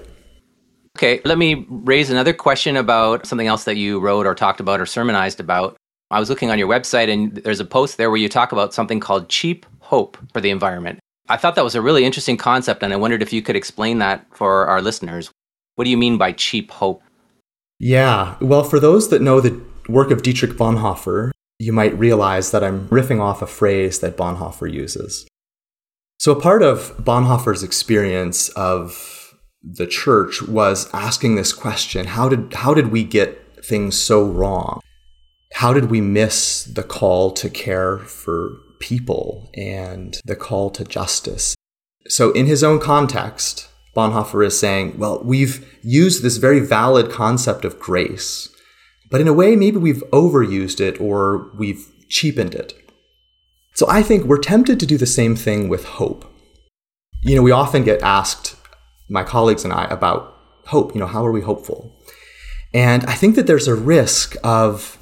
Okay, 0.97 1.21
let 1.25 1.37
me 1.37 1.65
raise 1.69 2.09
another 2.09 2.33
question 2.33 2.75
about 2.75 3.27
something 3.27 3.45
else 3.45 3.65
that 3.65 3.77
you 3.77 3.99
wrote 3.99 4.25
or 4.25 4.33
talked 4.33 4.59
about 4.59 4.79
or 4.79 4.85
sermonized 4.87 5.39
about. 5.39 5.77
I 6.09 6.19
was 6.19 6.29
looking 6.29 6.49
on 6.49 6.57
your 6.57 6.69
website 6.69 7.11
and 7.11 7.35
there's 7.35 7.59
a 7.59 7.65
post 7.65 7.97
there 7.97 8.09
where 8.09 8.17
you 8.17 8.29
talk 8.29 8.51
about 8.51 8.73
something 8.73 8.99
called 8.99 9.29
cheap 9.29 9.65
hope 9.79 10.17
for 10.33 10.41
the 10.41 10.49
environment. 10.49 10.99
I 11.29 11.37
thought 11.37 11.55
that 11.55 11.63
was 11.63 11.75
a 11.75 11.81
really 11.81 12.05
interesting 12.05 12.37
concept 12.37 12.81
and 12.81 12.93
I 12.93 12.95
wondered 12.95 13.21
if 13.21 13.33
you 13.33 13.41
could 13.41 13.55
explain 13.55 13.99
that 13.99 14.25
for 14.31 14.65
our 14.67 14.81
listeners. 14.81 15.29
What 15.75 15.83
do 15.83 15.91
you 15.91 15.97
mean 15.97 16.17
by 16.17 16.31
cheap 16.31 16.71
hope? 16.71 17.03
Yeah, 17.79 18.35
well, 18.41 18.63
for 18.63 18.79
those 18.79 19.09
that 19.09 19.21
know 19.21 19.39
the 19.39 19.61
work 19.87 20.11
of 20.11 20.23
Dietrich 20.23 20.53
Bonhoeffer, 20.53 21.31
you 21.59 21.73
might 21.73 21.97
realize 21.97 22.51
that 22.51 22.63
I'm 22.63 22.87
riffing 22.89 23.21
off 23.21 23.41
a 23.41 23.47
phrase 23.47 23.99
that 23.99 24.17
Bonhoeffer 24.17 24.71
uses. 24.71 25.27
So, 26.19 26.31
a 26.31 26.41
part 26.41 26.63
of 26.63 26.97
Bonhoeffer's 26.97 27.63
experience 27.63 28.49
of 28.49 29.35
the 29.63 29.87
church 29.87 30.41
was 30.41 30.89
asking 30.93 31.35
this 31.35 31.53
question 31.53 32.07
how 32.07 32.29
did, 32.29 32.53
how 32.53 32.73
did 32.73 32.87
we 32.87 33.03
get 33.03 33.63
things 33.63 33.99
so 33.99 34.23
wrong? 34.23 34.79
How 35.53 35.73
did 35.73 35.91
we 35.91 36.01
miss 36.01 36.63
the 36.63 36.83
call 36.83 37.31
to 37.33 37.49
care 37.49 37.99
for 37.99 38.57
people 38.79 39.49
and 39.55 40.19
the 40.25 40.35
call 40.35 40.69
to 40.71 40.83
justice? 40.83 41.55
So, 42.07 42.31
in 42.31 42.47
his 42.47 42.63
own 42.63 42.79
context, 42.79 43.66
Bonhoeffer 43.97 44.45
is 44.45 44.59
saying, 44.59 44.99
well, 44.99 45.23
we've 45.23 45.67
used 45.81 46.21
this 46.21 46.37
very 46.37 46.59
valid 46.59 47.09
concept 47.09 47.65
of 47.65 47.79
grace, 47.79 48.47
but 49.09 49.19
in 49.19 49.27
a 49.27 49.33
way, 49.33 49.55
maybe 49.55 49.77
we've 49.77 50.03
overused 50.13 50.79
it 50.79 51.01
or 51.01 51.49
we've 51.57 51.91
cheapened 52.07 52.53
it. 52.53 52.75
So 53.73 53.87
I 53.89 54.03
think 54.03 54.25
we're 54.25 54.37
tempted 54.37 54.79
to 54.79 54.85
do 54.85 54.97
the 54.97 55.07
same 55.07 55.35
thing 55.35 55.67
with 55.67 55.85
hope. 55.85 56.31
You 57.23 57.35
know, 57.35 57.41
we 57.41 57.51
often 57.51 57.83
get 57.83 58.01
asked, 58.03 58.55
my 59.09 59.23
colleagues 59.23 59.63
and 59.63 59.73
I, 59.73 59.85
about 59.85 60.31
hope. 60.67 60.93
You 60.93 60.99
know, 60.99 61.07
how 61.07 61.25
are 61.25 61.31
we 61.31 61.41
hopeful? 61.41 61.91
And 62.75 63.03
I 63.05 63.13
think 63.13 63.35
that 63.35 63.47
there's 63.47 63.67
a 63.67 63.75
risk 63.75 64.35
of 64.43 64.99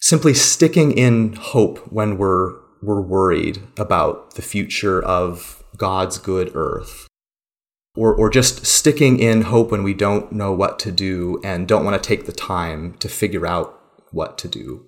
simply 0.00 0.34
sticking 0.34 0.92
in 0.92 1.32
hope 1.34 1.78
when 1.90 2.18
we're 2.18 2.56
we're 2.80 3.00
worried 3.00 3.60
about 3.76 4.34
the 4.34 4.42
future 4.42 5.02
of 5.02 5.64
God's 5.76 6.18
good 6.18 6.52
earth. 6.54 7.07
Or, 7.98 8.14
or 8.14 8.30
just 8.30 8.64
sticking 8.64 9.18
in 9.18 9.42
hope 9.42 9.72
when 9.72 9.82
we 9.82 9.92
don't 9.92 10.30
know 10.30 10.52
what 10.52 10.78
to 10.80 10.92
do 10.92 11.40
and 11.42 11.66
don't 11.66 11.84
want 11.84 12.00
to 12.00 12.08
take 12.08 12.26
the 12.26 12.32
time 12.32 12.94
to 13.00 13.08
figure 13.08 13.44
out 13.44 13.76
what 14.12 14.38
to 14.38 14.46
do. 14.46 14.86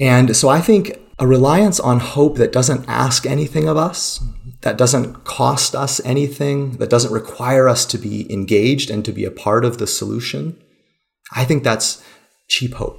And 0.00 0.34
so 0.34 0.48
I 0.48 0.60
think 0.60 0.98
a 1.20 1.26
reliance 1.26 1.78
on 1.78 2.00
hope 2.00 2.36
that 2.38 2.50
doesn't 2.50 2.88
ask 2.88 3.26
anything 3.26 3.68
of 3.68 3.76
us, 3.76 4.18
that 4.62 4.76
doesn't 4.76 5.22
cost 5.22 5.76
us 5.76 6.00
anything, 6.04 6.78
that 6.78 6.90
doesn't 6.90 7.12
require 7.12 7.68
us 7.68 7.86
to 7.86 7.98
be 7.98 8.32
engaged 8.32 8.90
and 8.90 9.04
to 9.04 9.12
be 9.12 9.24
a 9.24 9.30
part 9.30 9.64
of 9.64 9.78
the 9.78 9.86
solution, 9.86 10.60
I 11.30 11.44
think 11.44 11.62
that's 11.62 12.02
cheap 12.48 12.74
hope. 12.74 12.98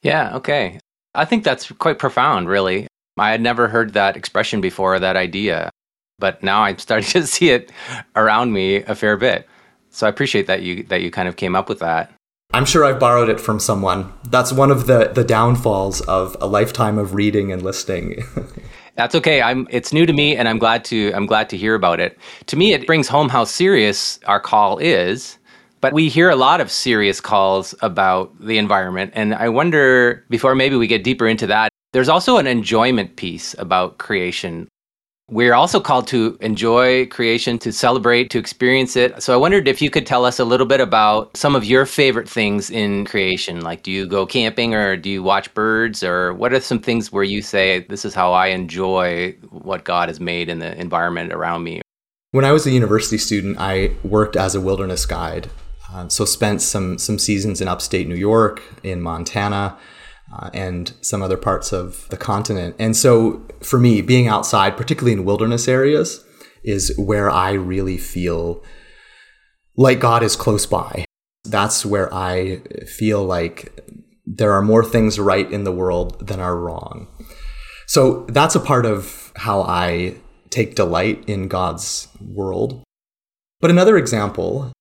Yeah, 0.00 0.36
okay. 0.36 0.80
I 1.14 1.26
think 1.26 1.44
that's 1.44 1.70
quite 1.72 1.98
profound, 1.98 2.48
really. 2.48 2.86
I 3.18 3.32
had 3.32 3.42
never 3.42 3.68
heard 3.68 3.92
that 3.92 4.16
expression 4.16 4.62
before, 4.62 4.98
that 4.98 5.16
idea, 5.16 5.70
but 6.18 6.42
now 6.42 6.62
I'm 6.62 6.78
starting 6.78 7.08
to 7.22 7.26
see 7.26 7.50
it 7.50 7.72
around 8.16 8.52
me 8.52 8.76
a 8.76 8.94
fair 8.94 9.16
bit. 9.16 9.48
So 9.90 10.06
I 10.06 10.10
appreciate 10.10 10.46
that 10.48 10.62
you 10.62 10.82
that 10.84 11.02
you 11.02 11.10
kind 11.10 11.28
of 11.28 11.36
came 11.36 11.54
up 11.54 11.68
with 11.68 11.78
that. 11.78 12.12
I'm 12.52 12.64
sure 12.64 12.84
I've 12.84 13.00
borrowed 13.00 13.28
it 13.28 13.40
from 13.40 13.58
someone. 13.58 14.12
That's 14.28 14.52
one 14.52 14.70
of 14.70 14.86
the 14.86 15.10
the 15.14 15.24
downfalls 15.24 16.00
of 16.02 16.36
a 16.40 16.46
lifetime 16.46 16.98
of 16.98 17.14
reading 17.14 17.52
and 17.52 17.62
listening. 17.62 18.24
That's 18.96 19.14
okay. 19.16 19.42
I'm 19.42 19.66
it's 19.70 19.92
new 19.92 20.06
to 20.06 20.12
me 20.12 20.36
and 20.36 20.48
I'm 20.48 20.58
glad 20.58 20.84
to 20.86 21.12
I'm 21.14 21.26
glad 21.26 21.48
to 21.50 21.56
hear 21.56 21.74
about 21.74 22.00
it. 22.00 22.18
To 22.46 22.56
me 22.56 22.72
it 22.72 22.86
brings 22.86 23.08
home 23.08 23.28
how 23.28 23.44
serious 23.44 24.20
our 24.26 24.40
call 24.40 24.78
is. 24.78 25.38
But 25.80 25.92
we 25.92 26.08
hear 26.08 26.30
a 26.30 26.36
lot 26.36 26.62
of 26.62 26.70
serious 26.70 27.20
calls 27.20 27.74
about 27.82 28.32
the 28.40 28.56
environment 28.56 29.12
and 29.14 29.34
I 29.34 29.48
wonder 29.48 30.24
before 30.30 30.54
maybe 30.54 30.76
we 30.76 30.86
get 30.86 31.04
deeper 31.04 31.26
into 31.26 31.46
that 31.48 31.70
there's 31.94 32.08
also 32.08 32.38
an 32.38 32.48
enjoyment 32.48 33.14
piece 33.14 33.54
about 33.56 33.98
creation. 33.98 34.66
We're 35.30 35.54
also 35.54 35.80
called 35.80 36.06
to 36.08 36.36
enjoy 36.42 37.06
creation, 37.06 37.58
to 37.60 37.72
celebrate, 37.72 38.28
to 38.30 38.38
experience 38.38 38.94
it. 38.94 39.22
So 39.22 39.32
I 39.32 39.38
wondered 39.38 39.66
if 39.66 39.80
you 39.80 39.88
could 39.88 40.06
tell 40.06 40.26
us 40.26 40.38
a 40.38 40.44
little 40.44 40.66
bit 40.66 40.82
about 40.82 41.34
some 41.34 41.56
of 41.56 41.64
your 41.64 41.86
favorite 41.86 42.28
things 42.28 42.68
in 42.70 43.06
creation. 43.06 43.62
Like, 43.62 43.82
do 43.82 43.90
you 43.90 44.06
go 44.06 44.26
camping 44.26 44.74
or 44.74 44.98
do 44.98 45.08
you 45.08 45.22
watch 45.22 45.52
birds? 45.54 46.04
Or 46.04 46.34
what 46.34 46.52
are 46.52 46.60
some 46.60 46.78
things 46.78 47.10
where 47.10 47.24
you 47.24 47.40
say, 47.40 47.86
this 47.88 48.04
is 48.04 48.12
how 48.12 48.32
I 48.32 48.48
enjoy 48.48 49.32
what 49.50 49.84
God 49.84 50.10
has 50.10 50.20
made 50.20 50.50
in 50.50 50.58
the 50.58 50.78
environment 50.78 51.32
around 51.32 51.64
me? 51.64 51.80
When 52.32 52.44
I 52.44 52.52
was 52.52 52.66
a 52.66 52.70
university 52.70 53.16
student, 53.16 53.56
I 53.58 53.92
worked 54.02 54.36
as 54.36 54.54
a 54.54 54.60
wilderness 54.60 55.06
guide. 55.06 55.48
Uh, 55.90 56.08
so 56.08 56.24
spent 56.24 56.60
some 56.60 56.98
some 56.98 57.18
seasons 57.18 57.60
in 57.60 57.68
upstate 57.68 58.08
New 58.08 58.16
York, 58.16 58.60
in 58.82 59.00
Montana, 59.00 59.78
uh, 60.34 60.50
and 60.52 60.92
some 61.00 61.22
other 61.22 61.36
parts 61.36 61.72
of 61.72 62.08
the 62.08 62.16
continent. 62.16 62.74
And 62.78 62.96
so 62.96 63.46
for 63.60 63.78
me, 63.78 64.00
being 64.00 64.26
outside, 64.26 64.76
particularly 64.76 65.12
in 65.12 65.24
wilderness 65.24 65.68
areas, 65.68 66.24
is 66.64 66.94
where 66.98 67.30
I 67.30 67.52
really 67.52 67.98
feel 67.98 68.62
like 69.76 70.00
God 70.00 70.22
is 70.22 70.34
close 70.34 70.66
by. 70.66 71.04
That's 71.44 71.84
where 71.84 72.12
I 72.12 72.62
feel 72.86 73.22
like 73.22 73.80
there 74.26 74.52
are 74.52 74.62
more 74.62 74.84
things 74.84 75.18
right 75.18 75.50
in 75.50 75.64
the 75.64 75.72
world 75.72 76.26
than 76.26 76.40
are 76.40 76.58
wrong. 76.58 77.08
So 77.86 78.24
that's 78.28 78.54
a 78.54 78.60
part 78.60 78.86
of 78.86 79.32
how 79.36 79.62
I 79.62 80.16
take 80.50 80.74
delight 80.74 81.24
in 81.26 81.48
God's 81.48 82.08
world. 82.20 82.82
But 83.60 83.70
another 83.70 83.96
example 83.96 84.72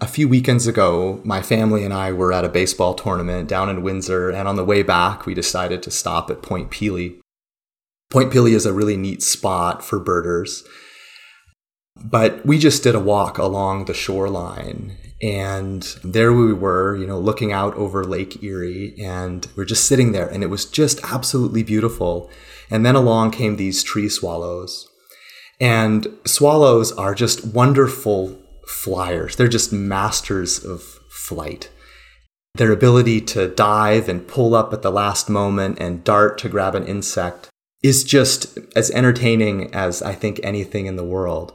a 0.00 0.06
few 0.06 0.28
weekends 0.28 0.66
ago, 0.66 1.20
my 1.24 1.42
family 1.42 1.84
and 1.84 1.92
I 1.92 2.12
were 2.12 2.32
at 2.32 2.44
a 2.44 2.48
baseball 2.48 2.94
tournament 2.94 3.48
down 3.48 3.68
in 3.68 3.82
Windsor, 3.82 4.30
and 4.30 4.46
on 4.46 4.56
the 4.56 4.64
way 4.64 4.82
back, 4.82 5.26
we 5.26 5.34
decided 5.34 5.82
to 5.82 5.90
stop 5.90 6.30
at 6.30 6.42
Point 6.42 6.70
Pelee. 6.70 7.20
Point 8.10 8.32
Pelee 8.32 8.54
is 8.54 8.64
a 8.64 8.72
really 8.72 8.96
neat 8.96 9.22
spot 9.22 9.84
for 9.84 9.98
birders. 9.98 10.62
But 11.96 12.46
we 12.46 12.58
just 12.58 12.84
did 12.84 12.94
a 12.94 13.00
walk 13.00 13.38
along 13.38 13.84
the 13.84 13.94
shoreline, 13.94 14.96
and 15.20 15.82
there 16.04 16.32
we 16.32 16.52
were, 16.52 16.94
you 16.94 17.06
know, 17.06 17.18
looking 17.18 17.52
out 17.52 17.74
over 17.74 18.04
Lake 18.04 18.40
Erie, 18.40 18.94
and 19.00 19.48
we're 19.56 19.64
just 19.64 19.88
sitting 19.88 20.12
there, 20.12 20.28
and 20.28 20.44
it 20.44 20.48
was 20.48 20.64
just 20.64 21.00
absolutely 21.02 21.64
beautiful. 21.64 22.30
And 22.70 22.86
then 22.86 22.94
along 22.94 23.32
came 23.32 23.56
these 23.56 23.82
tree 23.82 24.08
swallows. 24.08 24.86
And 25.60 26.06
swallows 26.24 26.92
are 26.92 27.16
just 27.16 27.44
wonderful 27.44 28.38
flyers. 28.68 29.36
They're 29.36 29.48
just 29.48 29.72
masters 29.72 30.64
of 30.64 30.82
flight. 31.08 31.70
Their 32.54 32.72
ability 32.72 33.20
to 33.22 33.48
dive 33.48 34.08
and 34.08 34.26
pull 34.26 34.54
up 34.54 34.72
at 34.72 34.82
the 34.82 34.90
last 34.90 35.30
moment 35.30 35.78
and 35.78 36.04
dart 36.04 36.38
to 36.38 36.48
grab 36.48 36.74
an 36.74 36.86
insect 36.86 37.48
is 37.82 38.04
just 38.04 38.58
as 38.74 38.90
entertaining 38.90 39.72
as 39.74 40.02
I 40.02 40.14
think 40.14 40.40
anything 40.42 40.86
in 40.86 40.96
the 40.96 41.04
world. 41.04 41.54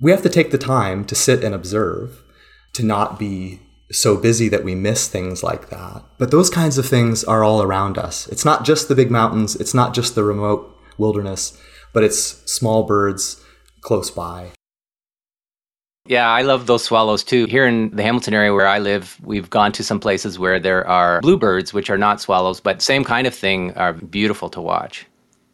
We 0.00 0.10
have 0.10 0.22
to 0.22 0.28
take 0.28 0.50
the 0.50 0.58
time 0.58 1.04
to 1.04 1.14
sit 1.14 1.44
and 1.44 1.54
observe, 1.54 2.22
to 2.74 2.82
not 2.82 3.18
be 3.18 3.60
so 3.92 4.16
busy 4.16 4.48
that 4.48 4.64
we 4.64 4.74
miss 4.74 5.06
things 5.06 5.42
like 5.42 5.68
that. 5.68 6.02
But 6.18 6.30
those 6.30 6.48
kinds 6.48 6.78
of 6.78 6.86
things 6.86 7.22
are 7.24 7.44
all 7.44 7.62
around 7.62 7.98
us. 7.98 8.26
It's 8.28 8.44
not 8.44 8.64
just 8.64 8.88
the 8.88 8.94
big 8.94 9.10
mountains, 9.10 9.54
it's 9.54 9.74
not 9.74 9.94
just 9.94 10.14
the 10.14 10.24
remote 10.24 10.74
wilderness, 10.96 11.58
but 11.92 12.02
it's 12.02 12.18
small 12.50 12.84
birds 12.84 13.44
close 13.82 14.10
by. 14.10 14.52
Yeah, 16.06 16.28
I 16.28 16.42
love 16.42 16.66
those 16.66 16.82
swallows 16.82 17.22
too. 17.22 17.46
Here 17.46 17.66
in 17.66 17.94
the 17.94 18.02
Hamilton 18.02 18.34
area 18.34 18.52
where 18.52 18.66
I 18.66 18.80
live, 18.80 19.20
we've 19.22 19.48
gone 19.48 19.70
to 19.72 19.84
some 19.84 20.00
places 20.00 20.38
where 20.38 20.58
there 20.58 20.86
are 20.86 21.20
bluebirds, 21.20 21.72
which 21.72 21.90
are 21.90 21.98
not 21.98 22.20
swallows, 22.20 22.60
but 22.60 22.82
same 22.82 23.04
kind 23.04 23.26
of 23.26 23.34
thing, 23.34 23.72
are 23.74 23.92
beautiful 23.92 24.50
to 24.50 24.60
watch. 24.60 25.06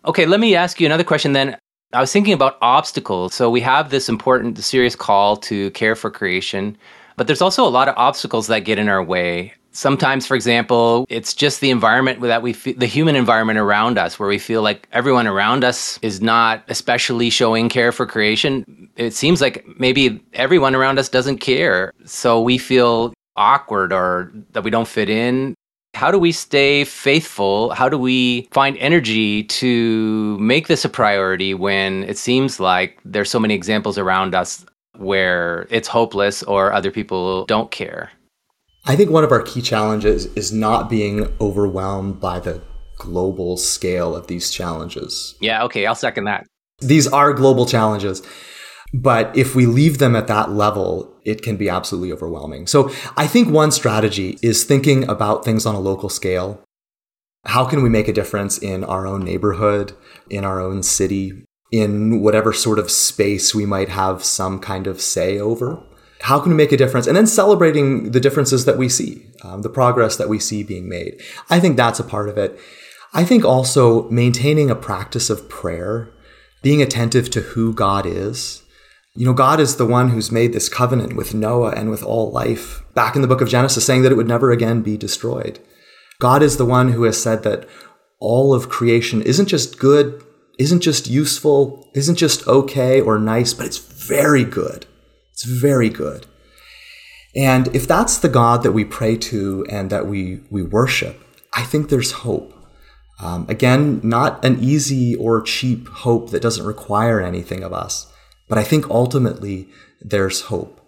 Okay, 0.06 0.24
let 0.24 0.40
me 0.40 0.54
ask 0.54 0.80
you 0.80 0.86
another 0.86 1.04
question 1.04 1.32
then. 1.32 1.56
I 1.92 2.00
was 2.00 2.12
thinking 2.12 2.32
about 2.32 2.56
obstacles. 2.62 3.34
So 3.34 3.50
we 3.50 3.60
have 3.60 3.90
this 3.90 4.08
important, 4.08 4.58
serious 4.58 4.96
call 4.96 5.36
to 5.38 5.70
care 5.72 5.94
for 5.94 6.10
creation, 6.10 6.78
but 7.16 7.26
there's 7.26 7.42
also 7.42 7.66
a 7.66 7.68
lot 7.68 7.88
of 7.88 7.94
obstacles 7.96 8.46
that 8.46 8.60
get 8.60 8.78
in 8.78 8.88
our 8.88 9.02
way. 9.02 9.52
Sometimes, 9.72 10.26
for 10.26 10.34
example, 10.34 11.06
it's 11.08 11.34
just 11.34 11.60
the 11.60 11.70
environment 11.70 12.20
that 12.22 12.42
we, 12.42 12.52
feel, 12.52 12.74
the 12.76 12.86
human 12.86 13.14
environment 13.14 13.58
around 13.58 13.98
us, 13.98 14.18
where 14.18 14.28
we 14.28 14.38
feel 14.38 14.62
like 14.62 14.88
everyone 14.92 15.26
around 15.26 15.62
us 15.62 15.98
is 16.02 16.20
not 16.20 16.64
especially 16.68 17.30
showing 17.30 17.68
care 17.68 17.92
for 17.92 18.06
creation. 18.06 18.88
It 18.96 19.14
seems 19.14 19.40
like 19.40 19.64
maybe 19.78 20.20
everyone 20.32 20.74
around 20.74 20.98
us 20.98 21.08
doesn't 21.08 21.38
care. 21.38 21.92
So 22.04 22.40
we 22.40 22.58
feel 22.58 23.12
awkward 23.36 23.92
or 23.92 24.32
that 24.52 24.64
we 24.64 24.70
don't 24.70 24.88
fit 24.88 25.08
in. 25.08 25.54
How 25.94 26.10
do 26.10 26.18
we 26.18 26.32
stay 26.32 26.84
faithful? 26.84 27.70
How 27.70 27.88
do 27.88 27.98
we 27.98 28.48
find 28.52 28.76
energy 28.78 29.44
to 29.44 30.38
make 30.38 30.68
this 30.68 30.84
a 30.84 30.88
priority 30.88 31.54
when 31.54 32.04
it 32.04 32.18
seems 32.18 32.60
like 32.60 32.98
there's 33.04 33.30
so 33.30 33.40
many 33.40 33.54
examples 33.54 33.96
around 33.98 34.34
us 34.34 34.66
where 34.96 35.66
it's 35.70 35.88
hopeless 35.88 36.42
or 36.42 36.72
other 36.72 36.90
people 36.90 37.46
don't 37.46 37.70
care? 37.70 38.10
I 38.88 38.96
think 38.96 39.10
one 39.10 39.22
of 39.22 39.32
our 39.32 39.42
key 39.42 39.60
challenges 39.60 40.26
is 40.34 40.50
not 40.50 40.88
being 40.88 41.30
overwhelmed 41.42 42.20
by 42.20 42.40
the 42.40 42.62
global 42.96 43.58
scale 43.58 44.16
of 44.16 44.28
these 44.28 44.50
challenges. 44.50 45.34
Yeah, 45.42 45.62
okay, 45.64 45.84
I'll 45.84 45.94
second 45.94 46.24
that. 46.24 46.46
These 46.80 47.06
are 47.06 47.34
global 47.34 47.66
challenges. 47.66 48.22
But 48.94 49.36
if 49.36 49.54
we 49.54 49.66
leave 49.66 49.98
them 49.98 50.16
at 50.16 50.26
that 50.28 50.52
level, 50.52 51.14
it 51.22 51.42
can 51.42 51.58
be 51.58 51.68
absolutely 51.68 52.12
overwhelming. 52.12 52.66
So 52.66 52.90
I 53.14 53.26
think 53.26 53.50
one 53.50 53.72
strategy 53.72 54.38
is 54.42 54.64
thinking 54.64 55.06
about 55.06 55.44
things 55.44 55.66
on 55.66 55.74
a 55.74 55.80
local 55.80 56.08
scale. 56.08 56.64
How 57.44 57.66
can 57.66 57.82
we 57.82 57.90
make 57.90 58.08
a 58.08 58.12
difference 58.14 58.56
in 58.56 58.84
our 58.84 59.06
own 59.06 59.22
neighborhood, 59.22 59.92
in 60.30 60.46
our 60.46 60.62
own 60.62 60.82
city, 60.82 61.44
in 61.70 62.22
whatever 62.22 62.54
sort 62.54 62.78
of 62.78 62.90
space 62.90 63.54
we 63.54 63.66
might 63.66 63.90
have 63.90 64.24
some 64.24 64.58
kind 64.58 64.86
of 64.86 65.02
say 65.02 65.38
over? 65.38 65.84
How 66.22 66.40
can 66.40 66.50
we 66.50 66.56
make 66.56 66.72
a 66.72 66.76
difference? 66.76 67.06
And 67.06 67.16
then 67.16 67.26
celebrating 67.26 68.10
the 68.10 68.20
differences 68.20 68.64
that 68.64 68.78
we 68.78 68.88
see, 68.88 69.26
um, 69.44 69.62
the 69.62 69.68
progress 69.68 70.16
that 70.16 70.28
we 70.28 70.38
see 70.38 70.62
being 70.62 70.88
made. 70.88 71.20
I 71.48 71.60
think 71.60 71.76
that's 71.76 72.00
a 72.00 72.04
part 72.04 72.28
of 72.28 72.36
it. 72.36 72.58
I 73.14 73.24
think 73.24 73.44
also 73.44 74.08
maintaining 74.10 74.70
a 74.70 74.74
practice 74.74 75.30
of 75.30 75.48
prayer, 75.48 76.10
being 76.62 76.82
attentive 76.82 77.30
to 77.30 77.40
who 77.40 77.72
God 77.72 78.04
is. 78.04 78.62
You 79.14 79.26
know, 79.26 79.32
God 79.32 79.60
is 79.60 79.76
the 79.76 79.86
one 79.86 80.10
who's 80.10 80.30
made 80.30 80.52
this 80.52 80.68
covenant 80.68 81.16
with 81.16 81.34
Noah 81.34 81.70
and 81.70 81.90
with 81.90 82.02
all 82.02 82.30
life 82.30 82.82
back 82.94 83.16
in 83.16 83.22
the 83.22 83.28
book 83.28 83.40
of 83.40 83.48
Genesis, 83.48 83.84
saying 83.84 84.02
that 84.02 84.12
it 84.12 84.16
would 84.16 84.28
never 84.28 84.50
again 84.50 84.82
be 84.82 84.96
destroyed. 84.96 85.58
God 86.20 86.42
is 86.42 86.56
the 86.56 86.64
one 86.64 86.92
who 86.92 87.04
has 87.04 87.20
said 87.20 87.42
that 87.44 87.68
all 88.20 88.52
of 88.52 88.68
creation 88.68 89.22
isn't 89.22 89.46
just 89.46 89.78
good, 89.78 90.22
isn't 90.58 90.80
just 90.80 91.08
useful, 91.08 91.88
isn't 91.94 92.16
just 92.16 92.46
okay 92.46 93.00
or 93.00 93.18
nice, 93.18 93.54
but 93.54 93.66
it's 93.66 93.78
very 93.78 94.44
good. 94.44 94.86
It's 95.38 95.44
very 95.44 95.88
good. 95.88 96.26
And 97.36 97.68
if 97.68 97.86
that's 97.86 98.18
the 98.18 98.28
God 98.28 98.64
that 98.64 98.72
we 98.72 98.84
pray 98.84 99.16
to 99.18 99.64
and 99.70 99.88
that 99.88 100.08
we, 100.08 100.40
we 100.50 100.64
worship, 100.64 101.22
I 101.54 101.62
think 101.62 101.90
there's 101.90 102.10
hope. 102.10 102.52
Um, 103.20 103.46
again, 103.48 104.00
not 104.02 104.44
an 104.44 104.58
easy 104.58 105.14
or 105.14 105.40
cheap 105.42 105.86
hope 105.86 106.30
that 106.30 106.42
doesn't 106.42 106.66
require 106.66 107.20
anything 107.20 107.62
of 107.62 107.72
us, 107.72 108.12
but 108.48 108.58
I 108.58 108.64
think 108.64 108.90
ultimately 108.90 109.68
there's 110.00 110.42
hope. 110.42 110.80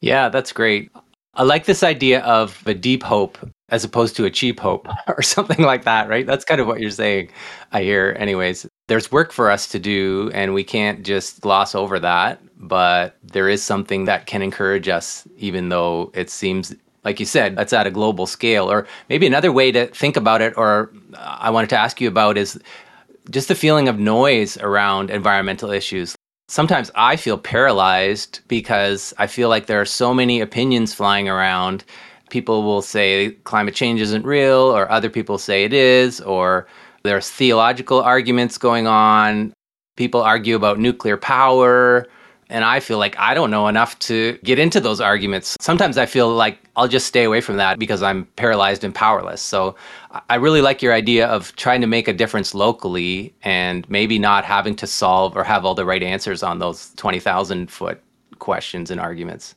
Yeah, 0.00 0.28
that's 0.28 0.52
great. 0.52 0.92
I 1.34 1.42
like 1.42 1.64
this 1.64 1.82
idea 1.82 2.20
of 2.20 2.62
a 2.66 2.74
deep 2.74 3.02
hope 3.02 3.36
as 3.72 3.84
opposed 3.84 4.14
to 4.14 4.26
a 4.26 4.30
cheap 4.30 4.60
hope 4.60 4.86
or 5.08 5.22
something 5.22 5.64
like 5.64 5.84
that, 5.84 6.08
right? 6.08 6.26
That's 6.26 6.44
kind 6.44 6.60
of 6.60 6.66
what 6.66 6.80
you're 6.80 6.90
saying, 6.90 7.30
I 7.72 7.82
hear, 7.82 8.14
anyways. 8.18 8.66
There's 8.86 9.10
work 9.10 9.32
for 9.32 9.50
us 9.50 9.66
to 9.68 9.78
do, 9.78 10.30
and 10.34 10.52
we 10.52 10.62
can't 10.62 11.02
just 11.02 11.40
gloss 11.40 11.74
over 11.74 11.98
that. 11.98 12.40
But 12.58 13.16
there 13.24 13.48
is 13.48 13.62
something 13.62 14.04
that 14.04 14.26
can 14.26 14.42
encourage 14.42 14.88
us, 14.88 15.26
even 15.38 15.70
though 15.70 16.12
it 16.14 16.28
seems, 16.28 16.76
like 17.02 17.18
you 17.18 17.26
said, 17.26 17.56
that's 17.56 17.72
at 17.72 17.86
a 17.86 17.90
global 17.90 18.26
scale. 18.26 18.70
Or 18.70 18.86
maybe 19.08 19.26
another 19.26 19.50
way 19.50 19.72
to 19.72 19.86
think 19.86 20.18
about 20.18 20.42
it, 20.42 20.52
or 20.58 20.92
uh, 21.14 21.38
I 21.40 21.50
wanted 21.50 21.70
to 21.70 21.78
ask 21.78 21.98
you 21.98 22.08
about, 22.08 22.36
is 22.36 22.60
just 23.30 23.48
the 23.48 23.54
feeling 23.54 23.88
of 23.88 23.98
noise 23.98 24.58
around 24.58 25.10
environmental 25.10 25.70
issues. 25.70 26.14
Sometimes 26.48 26.90
I 26.94 27.16
feel 27.16 27.38
paralyzed 27.38 28.40
because 28.48 29.14
I 29.16 29.26
feel 29.26 29.48
like 29.48 29.64
there 29.64 29.80
are 29.80 29.86
so 29.86 30.12
many 30.12 30.42
opinions 30.42 30.92
flying 30.92 31.26
around. 31.26 31.84
People 32.32 32.62
will 32.62 32.80
say 32.80 33.32
climate 33.44 33.74
change 33.74 34.00
isn't 34.00 34.24
real, 34.24 34.62
or 34.74 34.90
other 34.90 35.10
people 35.10 35.36
say 35.36 35.64
it 35.64 35.74
is, 35.74 36.18
or 36.22 36.66
there's 37.02 37.28
theological 37.28 38.00
arguments 38.00 38.56
going 38.56 38.86
on. 38.86 39.52
People 39.98 40.22
argue 40.22 40.56
about 40.56 40.78
nuclear 40.78 41.18
power. 41.18 42.06
And 42.48 42.64
I 42.64 42.80
feel 42.80 42.96
like 42.96 43.14
I 43.18 43.34
don't 43.34 43.50
know 43.50 43.68
enough 43.68 43.98
to 44.00 44.38
get 44.44 44.58
into 44.58 44.80
those 44.80 44.98
arguments. 44.98 45.58
Sometimes 45.60 45.98
I 45.98 46.06
feel 46.06 46.30
like 46.30 46.58
I'll 46.74 46.88
just 46.88 47.06
stay 47.06 47.24
away 47.24 47.42
from 47.42 47.58
that 47.58 47.78
because 47.78 48.02
I'm 48.02 48.24
paralyzed 48.36 48.82
and 48.82 48.94
powerless. 48.94 49.42
So 49.42 49.74
I 50.30 50.36
really 50.36 50.62
like 50.62 50.80
your 50.80 50.94
idea 50.94 51.26
of 51.26 51.54
trying 51.56 51.82
to 51.82 51.86
make 51.86 52.08
a 52.08 52.14
difference 52.14 52.54
locally 52.54 53.34
and 53.42 53.88
maybe 53.90 54.18
not 54.18 54.46
having 54.46 54.74
to 54.76 54.86
solve 54.86 55.36
or 55.36 55.44
have 55.44 55.66
all 55.66 55.74
the 55.74 55.84
right 55.84 56.02
answers 56.02 56.42
on 56.42 56.60
those 56.60 56.94
20,000 56.96 57.70
foot 57.70 58.02
questions 58.38 58.90
and 58.90 59.00
arguments. 59.00 59.54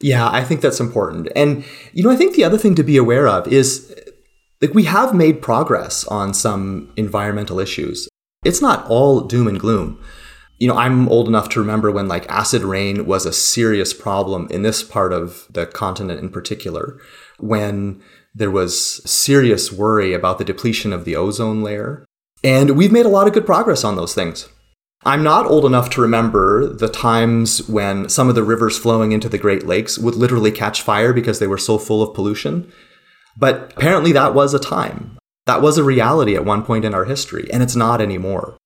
Yeah, 0.00 0.28
I 0.30 0.44
think 0.44 0.60
that's 0.60 0.80
important. 0.80 1.28
And, 1.36 1.64
you 1.92 2.02
know, 2.02 2.10
I 2.10 2.16
think 2.16 2.34
the 2.34 2.44
other 2.44 2.58
thing 2.58 2.74
to 2.76 2.82
be 2.82 2.96
aware 2.96 3.28
of 3.28 3.46
is 3.48 3.94
like 4.62 4.74
we 4.74 4.84
have 4.84 5.14
made 5.14 5.42
progress 5.42 6.04
on 6.06 6.32
some 6.34 6.92
environmental 6.96 7.58
issues. 7.58 8.08
It's 8.44 8.62
not 8.62 8.86
all 8.86 9.20
doom 9.20 9.46
and 9.46 9.60
gloom 9.60 10.02
you 10.60 10.68
know, 10.68 10.76
I'm 10.76 11.08
old 11.08 11.26
enough 11.26 11.48
to 11.50 11.60
remember 11.60 11.90
when 11.90 12.06
like 12.06 12.30
acid 12.30 12.62
rain 12.62 13.06
was 13.06 13.24
a 13.24 13.32
serious 13.32 13.94
problem 13.94 14.46
in 14.50 14.62
this 14.62 14.82
part 14.82 15.12
of 15.12 15.48
the 15.50 15.66
continent 15.66 16.20
in 16.20 16.28
particular, 16.28 17.00
when 17.38 18.02
there 18.34 18.50
was 18.50 19.02
serious 19.10 19.72
worry 19.72 20.12
about 20.12 20.36
the 20.36 20.44
depletion 20.44 20.92
of 20.92 21.06
the 21.06 21.16
ozone 21.16 21.62
layer. 21.62 22.04
And 22.44 22.76
we've 22.76 22.92
made 22.92 23.06
a 23.06 23.10
lot 23.10 23.26
of 23.26 23.32
good 23.32 23.46
progress 23.46 23.84
on 23.84 23.96
those 23.96 24.14
things. 24.14 24.48
I'm 25.04 25.22
not 25.22 25.46
old 25.46 25.64
enough 25.64 25.88
to 25.90 26.02
remember 26.02 26.66
the 26.66 26.88
times 26.88 27.66
when 27.68 28.08
some 28.10 28.28
of 28.28 28.34
the 28.34 28.42
rivers 28.42 28.78
flowing 28.78 29.12
into 29.12 29.30
the 29.30 29.38
Great 29.38 29.66
Lakes 29.66 29.98
would 29.98 30.14
literally 30.14 30.52
catch 30.52 30.82
fire 30.82 31.14
because 31.14 31.38
they 31.38 31.46
were 31.46 31.58
so 31.58 31.78
full 31.78 32.02
of 32.02 32.14
pollution. 32.14 32.70
But 33.36 33.72
apparently, 33.76 34.12
that 34.12 34.34
was 34.34 34.52
a 34.52 34.58
time. 34.58 35.16
That 35.46 35.62
was 35.62 35.78
a 35.78 35.84
reality 35.84 36.36
at 36.36 36.44
one 36.44 36.62
point 36.62 36.84
in 36.84 36.94
our 36.94 37.06
history, 37.06 37.48
and 37.50 37.62
it's 37.62 37.76
not 37.76 38.02
anymore. 38.02 38.58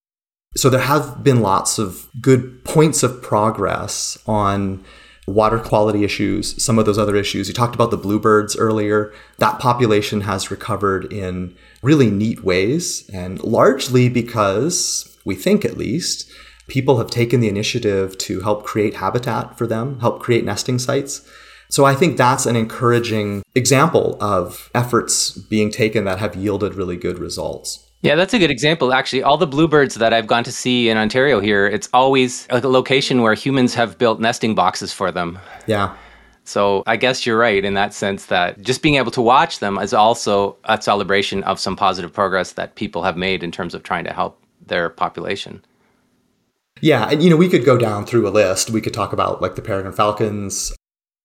So 0.57 0.69
there 0.69 0.81
have 0.81 1.23
been 1.23 1.41
lots 1.41 1.79
of 1.79 2.09
good 2.21 2.65
points 2.65 3.03
of 3.03 3.23
progress 3.23 4.19
on 4.27 4.85
water 5.27 5.59
quality 5.59 6.05
issues, 6.05 6.63
some 6.63 6.79
of 6.79 6.87
those 6.87 6.99
other 6.99 7.17
issues. 7.17 7.49
You 7.49 7.55
talked 7.55 7.75
about 7.75 7.91
the 7.91 7.97
bluebirds 7.97 8.57
earlier. 8.57 9.13
That 9.39 9.59
population 9.59 10.23
has 10.23 10.51
recovered 10.51 11.13
in 11.13 11.57
really 11.83 12.11
neat 12.11 12.45
ways, 12.45 13.09
and 13.13 13.43
largely 13.43 14.09
because 14.09 15.17
we 15.25 15.35
think 15.35 15.65
at 15.65 15.79
least 15.79 16.31
people 16.69 16.99
have 16.99 17.11
taken 17.11 17.41
the 17.41 17.49
initiative 17.49 18.17
to 18.19 18.41
help 18.41 18.65
create 18.65 18.95
habitat 18.95 19.59
for 19.59 19.67
them, 19.67 20.01
help 20.01 20.21
create 20.21 20.45
nesting 20.45 20.79
sites. 20.79 21.27
So 21.71 21.85
I 21.85 21.95
think 21.95 22.17
that's 22.17 22.47
an 22.47 22.57
encouraging 22.57 23.43
example 23.55 24.17
of 24.21 24.71
efforts 24.75 25.31
being 25.31 25.71
taken 25.71 26.05
that 26.05 26.19
have 26.19 26.37
yielded 26.37 26.75
really 26.75 26.97
good 26.97 27.19
results. 27.19 27.91
Yeah, 28.05 28.17
that's 28.17 28.35
a 28.35 28.39
good 28.39 28.51
example. 28.51 28.93
Actually, 28.93 29.23
all 29.23 29.39
the 29.39 29.47
bluebirds 29.47 29.95
that 29.95 30.13
I've 30.13 30.27
gone 30.27 30.45
to 30.45 30.53
see 30.53 30.91
in 30.91 30.99
Ontario 30.99 31.41
here, 31.41 31.67
it's 31.67 31.89
always 31.95 32.47
a 32.51 32.61
location 32.61 33.23
where 33.23 33.33
humans 33.33 33.73
have 33.73 33.97
built 33.97 34.21
nesting 34.21 34.55
boxes 34.55 34.93
for 34.93 35.11
them. 35.11 35.39
Yeah. 35.67 35.97
So 36.45 36.83
I 36.87 36.97
guess 36.97 37.25
you're 37.25 37.39
right 37.39 37.65
in 37.65 37.73
that 37.75 37.95
sense 37.95 38.27
that 38.27 38.61
just 38.61 38.83
being 38.83 38.97
able 38.97 39.11
to 39.13 39.23
watch 39.23 39.61
them 39.61 39.79
is 39.79 39.95
also 39.95 40.55
a 40.65 40.81
celebration 40.83 41.43
of 41.45 41.59
some 41.59 41.77
positive 41.77 42.13
progress 42.13 42.53
that 42.53 42.75
people 42.75 43.03
have 43.03 43.17
made 43.17 43.43
in 43.43 43.51
terms 43.51 43.73
of 43.73 43.83
trying 43.83 44.05
to 44.05 44.13
help 44.13 44.39
their 44.67 44.91
population. 44.91 45.65
Yeah, 46.83 47.09
and 47.09 47.23
you 47.23 47.31
know, 47.31 47.37
we 47.37 47.49
could 47.49 47.65
go 47.65 47.79
down 47.79 48.05
through 48.05 48.29
a 48.29 48.31
list. 48.31 48.69
We 48.69 48.83
could 48.83 48.93
talk 48.93 49.15
about 49.15 49.41
like 49.41 49.55
the 49.55 49.63
peregrine 49.63 49.95
falcons, 49.95 50.77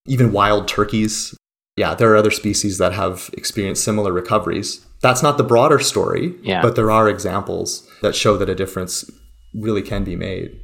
even 0.06 0.32
wild 0.32 0.66
turkeys. 0.66 1.36
Yeah, 1.80 1.94
there 1.94 2.10
are 2.12 2.16
other 2.16 2.30
species 2.30 2.78
that 2.78 2.92
have 2.92 3.30
experienced 3.32 3.82
similar 3.82 4.12
recoveries 4.12 4.86
that's 5.00 5.22
not 5.22 5.38
the 5.38 5.44
broader 5.44 5.78
story, 5.78 6.34
yeah. 6.42 6.62
but 6.62 6.76
there 6.76 6.90
are 6.90 7.08
examples 7.08 7.88
that 8.02 8.14
show 8.14 8.36
that 8.36 8.48
a 8.48 8.54
difference 8.54 9.10
really 9.54 9.82
can 9.82 10.04
be 10.04 10.14
made. 10.14 10.60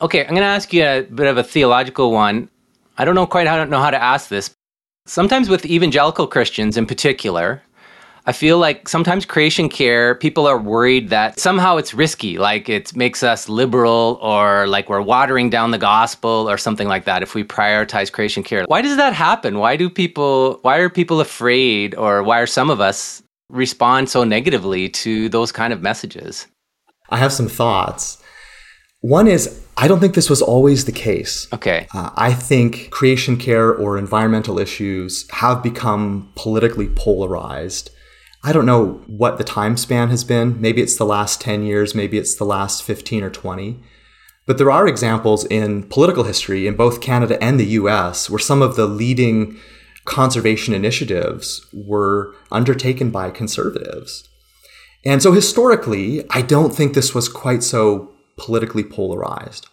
Okay, 0.00 0.20
I'm 0.20 0.30
going 0.30 0.40
to 0.40 0.44
ask 0.44 0.72
you 0.72 0.84
a 0.84 1.02
bit 1.02 1.26
of 1.26 1.36
a 1.36 1.42
theological 1.42 2.12
one. 2.12 2.48
I 2.96 3.04
don't 3.04 3.14
know 3.14 3.26
quite 3.26 3.46
how 3.46 3.56
to 3.56 3.66
know 3.66 3.80
how 3.80 3.90
to 3.90 4.02
ask 4.02 4.28
this. 4.28 4.54
Sometimes 5.06 5.48
with 5.48 5.66
evangelical 5.66 6.26
Christians 6.26 6.76
in 6.76 6.86
particular, 6.86 7.62
I 8.26 8.32
feel 8.32 8.58
like 8.58 8.88
sometimes 8.88 9.26
creation 9.26 9.68
care, 9.68 10.14
people 10.14 10.46
are 10.46 10.58
worried 10.58 11.10
that 11.10 11.38
somehow 11.38 11.76
it's 11.76 11.92
risky, 11.92 12.38
like 12.38 12.70
it 12.70 12.96
makes 12.96 13.22
us 13.22 13.50
liberal 13.50 14.18
or 14.22 14.66
like 14.66 14.88
we're 14.88 15.02
watering 15.02 15.50
down 15.50 15.72
the 15.72 15.78
gospel 15.78 16.48
or 16.48 16.56
something 16.56 16.88
like 16.88 17.04
that 17.04 17.22
if 17.22 17.34
we 17.34 17.44
prioritize 17.44 18.10
creation 18.10 18.42
care. 18.42 18.64
Why 18.66 18.80
does 18.80 18.96
that 18.96 19.12
happen? 19.12 19.58
Why 19.58 19.76
do 19.76 19.90
people 19.90 20.58
why 20.62 20.78
are 20.78 20.88
people 20.88 21.20
afraid 21.20 21.94
or 21.94 22.22
why 22.22 22.40
are 22.40 22.46
some 22.46 22.70
of 22.70 22.80
us 22.80 23.22
respond 23.50 24.08
so 24.08 24.24
negatively 24.24 24.88
to 24.88 25.28
those 25.28 25.52
kind 25.52 25.72
of 25.72 25.82
messages? 25.82 26.46
I 27.10 27.18
have 27.18 27.32
some 27.32 27.48
thoughts. 27.48 28.22
One 29.02 29.28
is, 29.28 29.62
I 29.76 29.86
don't 29.86 30.00
think 30.00 30.14
this 30.14 30.30
was 30.30 30.40
always 30.40 30.86
the 30.86 30.92
case. 30.92 31.46
Okay. 31.52 31.86
Uh, 31.92 32.08
I 32.16 32.32
think 32.32 32.88
creation 32.90 33.36
care 33.36 33.70
or 33.70 33.98
environmental 33.98 34.58
issues 34.58 35.30
have 35.30 35.62
become 35.62 36.32
politically 36.36 36.88
polarized. 36.88 37.90
I 38.46 38.52
don't 38.52 38.66
know 38.66 39.02
what 39.06 39.38
the 39.38 39.44
time 39.44 39.78
span 39.78 40.10
has 40.10 40.22
been. 40.22 40.60
Maybe 40.60 40.82
it's 40.82 40.96
the 40.96 41.06
last 41.06 41.40
10 41.40 41.62
years, 41.62 41.94
maybe 41.94 42.18
it's 42.18 42.34
the 42.34 42.44
last 42.44 42.82
15 42.82 43.22
or 43.22 43.30
20. 43.30 43.80
But 44.44 44.58
there 44.58 44.70
are 44.70 44.86
examples 44.86 45.46
in 45.46 45.84
political 45.84 46.24
history 46.24 46.66
in 46.66 46.76
both 46.76 47.00
Canada 47.00 47.42
and 47.42 47.58
the 47.58 47.78
US 47.80 48.28
where 48.28 48.38
some 48.38 48.60
of 48.60 48.76
the 48.76 48.84
leading 48.86 49.58
conservation 50.04 50.74
initiatives 50.74 51.66
were 51.72 52.34
undertaken 52.52 53.08
by 53.08 53.30
conservatives. 53.30 54.28
And 55.06 55.22
so 55.22 55.32
historically, 55.32 56.26
I 56.28 56.42
don't 56.42 56.74
think 56.74 56.92
this 56.92 57.14
was 57.14 57.30
quite 57.30 57.62
so 57.62 58.10
politically 58.36 58.84
polarized. 58.84 59.68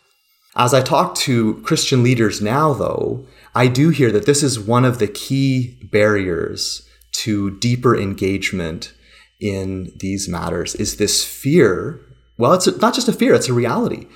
As 0.55 0.73
I 0.73 0.81
talk 0.81 1.15
to 1.15 1.55
Christian 1.63 2.03
leaders 2.03 2.41
now, 2.41 2.73
though, 2.73 3.25
I 3.53 3.67
do 3.67 3.89
hear 3.89 4.13
that 4.13 4.25
this 4.25 4.43
is 4.43 4.57
one 4.57 4.85
of 4.85 4.99
the 4.99 5.07
key 5.07 5.77
barriers 5.91 6.87
to 7.13 7.57
deeper 7.59 7.95
engagement 7.95 8.93
in 9.39 9.91
these 9.97 10.29
matters 10.29 10.75
is 10.75 10.97
this 10.97 11.25
fear. 11.25 11.99
Well, 12.37 12.53
it's 12.53 12.67
not 12.79 12.93
just 12.93 13.07
a 13.07 13.13
fear, 13.13 13.33
it's 13.33 13.49
a 13.49 13.53
reality. 13.53 14.07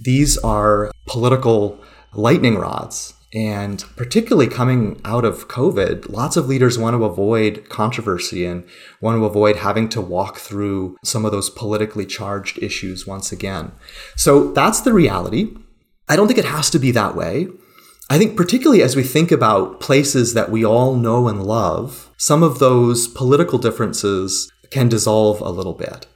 These 0.00 0.38
are 0.38 0.90
political 1.06 1.82
lightning 2.14 2.56
rods 2.56 3.14
and 3.34 3.82
particularly 3.96 4.46
coming 4.46 5.00
out 5.04 5.24
of 5.24 5.48
COVID, 5.48 6.10
lots 6.10 6.36
of 6.36 6.48
leaders 6.48 6.78
want 6.78 6.94
to 6.94 7.04
avoid 7.04 7.68
controversy 7.70 8.44
and 8.44 8.64
want 9.00 9.18
to 9.18 9.24
avoid 9.24 9.56
having 9.56 9.88
to 9.90 10.02
walk 10.02 10.38
through 10.38 10.96
some 11.02 11.24
of 11.24 11.32
those 11.32 11.48
politically 11.48 12.04
charged 12.04 12.62
issues 12.62 13.06
once 13.06 13.32
again. 13.32 13.72
So 14.16 14.52
that's 14.52 14.82
the 14.82 14.92
reality. 14.92 15.56
I 16.08 16.16
don't 16.16 16.26
think 16.26 16.38
it 16.38 16.44
has 16.44 16.68
to 16.70 16.78
be 16.78 16.90
that 16.90 17.16
way. 17.16 17.48
I 18.12 18.18
think, 18.18 18.36
particularly 18.36 18.82
as 18.82 18.94
we 18.94 19.04
think 19.04 19.32
about 19.32 19.80
places 19.80 20.34
that 20.34 20.50
we 20.50 20.66
all 20.66 20.96
know 20.96 21.28
and 21.28 21.46
love, 21.46 22.10
some 22.18 22.42
of 22.42 22.58
those 22.58 23.08
political 23.08 23.58
differences 23.58 24.52
can 24.70 24.90
dissolve 24.90 25.40
a 25.40 25.48
little 25.48 25.72
bit. 25.72 26.06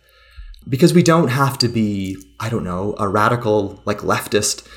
Because 0.68 0.92
we 0.92 1.02
don't 1.02 1.28
have 1.28 1.56
to 1.56 1.68
be, 1.68 2.18
I 2.38 2.50
don't 2.50 2.64
know, 2.64 2.96
a 2.98 3.08
radical, 3.08 3.80
like 3.86 4.00
leftist 4.00 4.68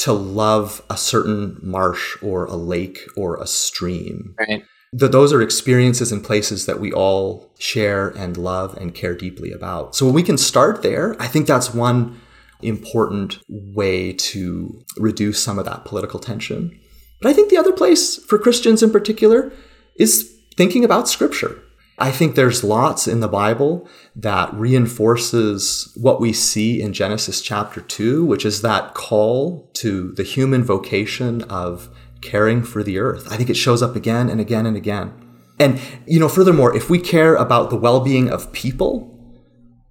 to 0.00 0.12
love 0.12 0.82
a 0.90 0.98
certain 0.98 1.56
marsh 1.62 2.22
or 2.22 2.44
a 2.44 2.56
lake 2.56 3.00
or 3.16 3.40
a 3.40 3.46
stream. 3.46 4.34
Right. 4.38 4.62
That 4.92 5.12
those 5.12 5.32
are 5.32 5.40
experiences 5.40 6.12
and 6.12 6.22
places 6.22 6.66
that 6.66 6.78
we 6.78 6.92
all 6.92 7.50
share 7.58 8.08
and 8.08 8.36
love 8.36 8.76
and 8.76 8.94
care 8.94 9.14
deeply 9.14 9.50
about. 9.50 9.96
So 9.96 10.04
when 10.04 10.14
we 10.14 10.22
can 10.22 10.36
start 10.36 10.82
there, 10.82 11.16
I 11.18 11.26
think 11.26 11.46
that's 11.46 11.72
one 11.72 12.20
important 12.62 13.38
way 13.48 14.12
to 14.12 14.82
reduce 14.96 15.42
some 15.42 15.58
of 15.58 15.64
that 15.64 15.84
political 15.84 16.20
tension. 16.20 16.78
But 17.20 17.30
I 17.30 17.32
think 17.32 17.50
the 17.50 17.56
other 17.56 17.72
place 17.72 18.16
for 18.24 18.38
Christians 18.38 18.82
in 18.82 18.90
particular 18.90 19.52
is 19.96 20.34
thinking 20.56 20.84
about 20.84 21.08
scripture. 21.08 21.62
I 21.98 22.10
think 22.10 22.34
there's 22.34 22.62
lots 22.62 23.08
in 23.08 23.20
the 23.20 23.28
Bible 23.28 23.88
that 24.14 24.52
reinforces 24.52 25.90
what 25.96 26.20
we 26.20 26.32
see 26.32 26.82
in 26.82 26.92
Genesis 26.92 27.40
chapter 27.40 27.80
2, 27.80 28.24
which 28.24 28.44
is 28.44 28.60
that 28.60 28.92
call 28.92 29.70
to 29.74 30.12
the 30.12 30.22
human 30.22 30.62
vocation 30.62 31.42
of 31.42 31.88
caring 32.20 32.62
for 32.62 32.82
the 32.82 32.98
earth. 32.98 33.30
I 33.32 33.38
think 33.38 33.48
it 33.48 33.56
shows 33.56 33.82
up 33.82 33.96
again 33.96 34.28
and 34.28 34.40
again 34.40 34.66
and 34.66 34.76
again. 34.76 35.14
And, 35.58 35.80
you 36.06 36.20
know, 36.20 36.28
furthermore, 36.28 36.76
if 36.76 36.90
we 36.90 36.98
care 36.98 37.34
about 37.34 37.70
the 37.70 37.76
well 37.76 38.00
being 38.00 38.28
of 38.28 38.52
people, 38.52 39.15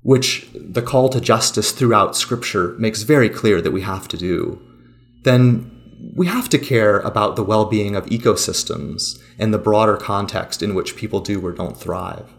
which 0.06 0.48
the 0.54 0.84
call 0.84 1.10
to 1.10 1.20
justice 1.20 1.72
throughout 1.72 2.16
Scripture 2.16 2.76
makes 2.78 3.02
very 3.02 3.28
clear 3.28 3.60
that 3.60 3.72
we 3.72 3.82
have 3.82 4.08
to 4.08 4.16
do, 4.16 4.62
then 5.24 5.72
we 6.16 6.28
have 6.28 6.48
to 6.50 6.60
care 6.60 7.00
about 7.00 7.36
the 7.36 7.44
well 7.44 7.66
being 7.66 7.96
of 7.96 8.06
ecosystems 8.06 9.20
and 9.40 9.52
the 9.52 9.58
broader 9.58 9.98
context 9.98 10.62
in 10.62 10.76
which 10.76 10.96
people 10.96 11.22
do 11.22 11.44
or 11.44 11.52
don't 11.52 11.76
thrive. 11.76 12.30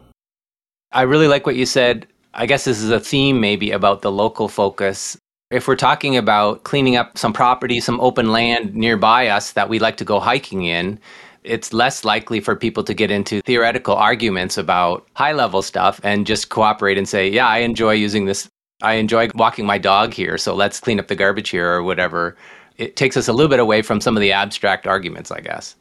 I 0.92 1.02
really 1.02 1.26
like 1.26 1.44
what 1.44 1.56
you 1.56 1.66
said 1.66 2.06
I 2.38 2.44
guess 2.44 2.64
this 2.64 2.82
is 2.82 2.90
a 2.90 3.00
theme 3.00 3.40
maybe 3.40 3.70
about 3.70 4.02
the 4.02 4.12
local 4.12 4.46
focus. 4.48 5.16
If 5.50 5.66
we're 5.66 5.74
talking 5.74 6.18
about 6.18 6.64
cleaning 6.64 6.94
up 6.94 7.16
some 7.16 7.32
property, 7.32 7.80
some 7.80 7.98
open 8.00 8.30
land 8.30 8.74
nearby 8.74 9.28
us 9.28 9.52
that 9.52 9.70
we'd 9.70 9.80
like 9.80 9.96
to 9.96 10.04
go 10.04 10.20
hiking 10.20 10.64
in, 10.64 11.00
it's 11.46 11.72
less 11.72 12.04
likely 12.04 12.40
for 12.40 12.56
people 12.56 12.82
to 12.84 12.92
get 12.92 13.10
into 13.10 13.40
theoretical 13.42 13.94
arguments 13.94 14.58
about 14.58 15.06
high 15.14 15.32
level 15.32 15.62
stuff 15.62 16.00
and 16.02 16.26
just 16.26 16.48
cooperate 16.48 16.98
and 16.98 17.08
say, 17.08 17.28
yeah, 17.28 17.46
I 17.46 17.58
enjoy 17.58 17.92
using 17.92 18.26
this. 18.26 18.48
I 18.82 18.94
enjoy 18.94 19.30
walking 19.34 19.64
my 19.64 19.78
dog 19.78 20.12
here, 20.12 20.36
so 20.36 20.54
let's 20.54 20.80
clean 20.80 21.00
up 21.00 21.08
the 21.08 21.14
garbage 21.14 21.48
here 21.48 21.72
or 21.72 21.82
whatever. 21.82 22.36
It 22.76 22.96
takes 22.96 23.16
us 23.16 23.26
a 23.26 23.32
little 23.32 23.48
bit 23.48 23.60
away 23.60 23.80
from 23.80 24.00
some 24.00 24.16
of 24.16 24.20
the 24.20 24.32
abstract 24.32 24.86
arguments, 24.86 25.30
I 25.30 25.40
guess. 25.40 25.76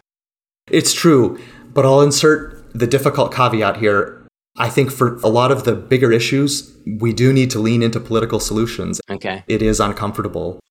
It's 0.69 0.93
true, 0.93 1.39
but 1.73 1.85
I'll 1.85 2.01
insert 2.01 2.73
the 2.73 2.87
difficult 2.87 3.33
caveat 3.33 3.77
here. 3.77 4.25
I 4.57 4.69
think 4.69 4.91
for 4.91 5.15
a 5.17 5.27
lot 5.27 5.51
of 5.51 5.65
the 5.65 5.75
bigger 5.75 6.13
issues, 6.13 6.73
we 6.99 7.11
do 7.11 7.33
need 7.33 7.51
to 7.51 7.59
lean 7.59 7.83
into 7.83 7.99
political 7.99 8.39
solutions. 8.39 9.01
Okay. 9.09 9.43
It 9.47 9.61
is 9.61 9.81
uncomfortable, 9.81 10.61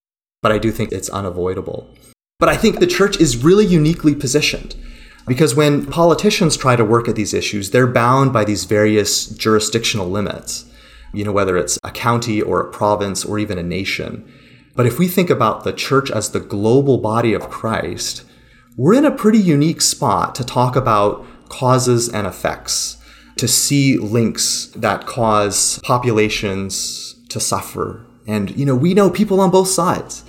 but 0.40 0.50
I 0.50 0.56
do 0.56 0.72
think 0.72 0.92
it's 0.92 1.10
unavoidable. 1.10 1.94
But 2.40 2.48
I 2.48 2.56
think 2.56 2.80
the 2.80 2.86
church 2.86 3.20
is 3.20 3.44
really 3.44 3.64
uniquely 3.64 4.14
positioned 4.14 4.74
because 5.26 5.54
when 5.54 5.86
politicians 5.86 6.56
try 6.56 6.74
to 6.74 6.84
work 6.84 7.08
at 7.08 7.14
these 7.14 7.32
issues, 7.32 7.70
they're 7.70 7.86
bound 7.86 8.32
by 8.32 8.44
these 8.44 8.64
various 8.64 9.26
jurisdictional 9.26 10.10
limits, 10.10 10.66
you 11.12 11.24
know, 11.24 11.32
whether 11.32 11.56
it's 11.56 11.78
a 11.84 11.92
county 11.92 12.42
or 12.42 12.60
a 12.60 12.70
province 12.70 13.24
or 13.24 13.38
even 13.38 13.56
a 13.56 13.62
nation. 13.62 14.30
But 14.74 14.86
if 14.86 14.98
we 14.98 15.06
think 15.06 15.30
about 15.30 15.62
the 15.62 15.72
church 15.72 16.10
as 16.10 16.30
the 16.30 16.40
global 16.40 16.98
body 16.98 17.32
of 17.32 17.48
Christ, 17.48 18.24
we're 18.76 18.94
in 18.94 19.04
a 19.04 19.12
pretty 19.12 19.38
unique 19.38 19.80
spot 19.80 20.34
to 20.34 20.44
talk 20.44 20.74
about 20.74 21.24
causes 21.48 22.08
and 22.08 22.26
effects, 22.26 22.96
to 23.36 23.46
see 23.46 23.96
links 23.96 24.66
that 24.74 25.06
cause 25.06 25.78
populations 25.84 27.14
to 27.28 27.38
suffer. 27.38 28.04
And, 28.26 28.50
you 28.56 28.66
know, 28.66 28.74
we 28.74 28.92
know 28.92 29.08
people 29.08 29.40
on 29.40 29.52
both 29.52 29.68
sides. 29.68 30.23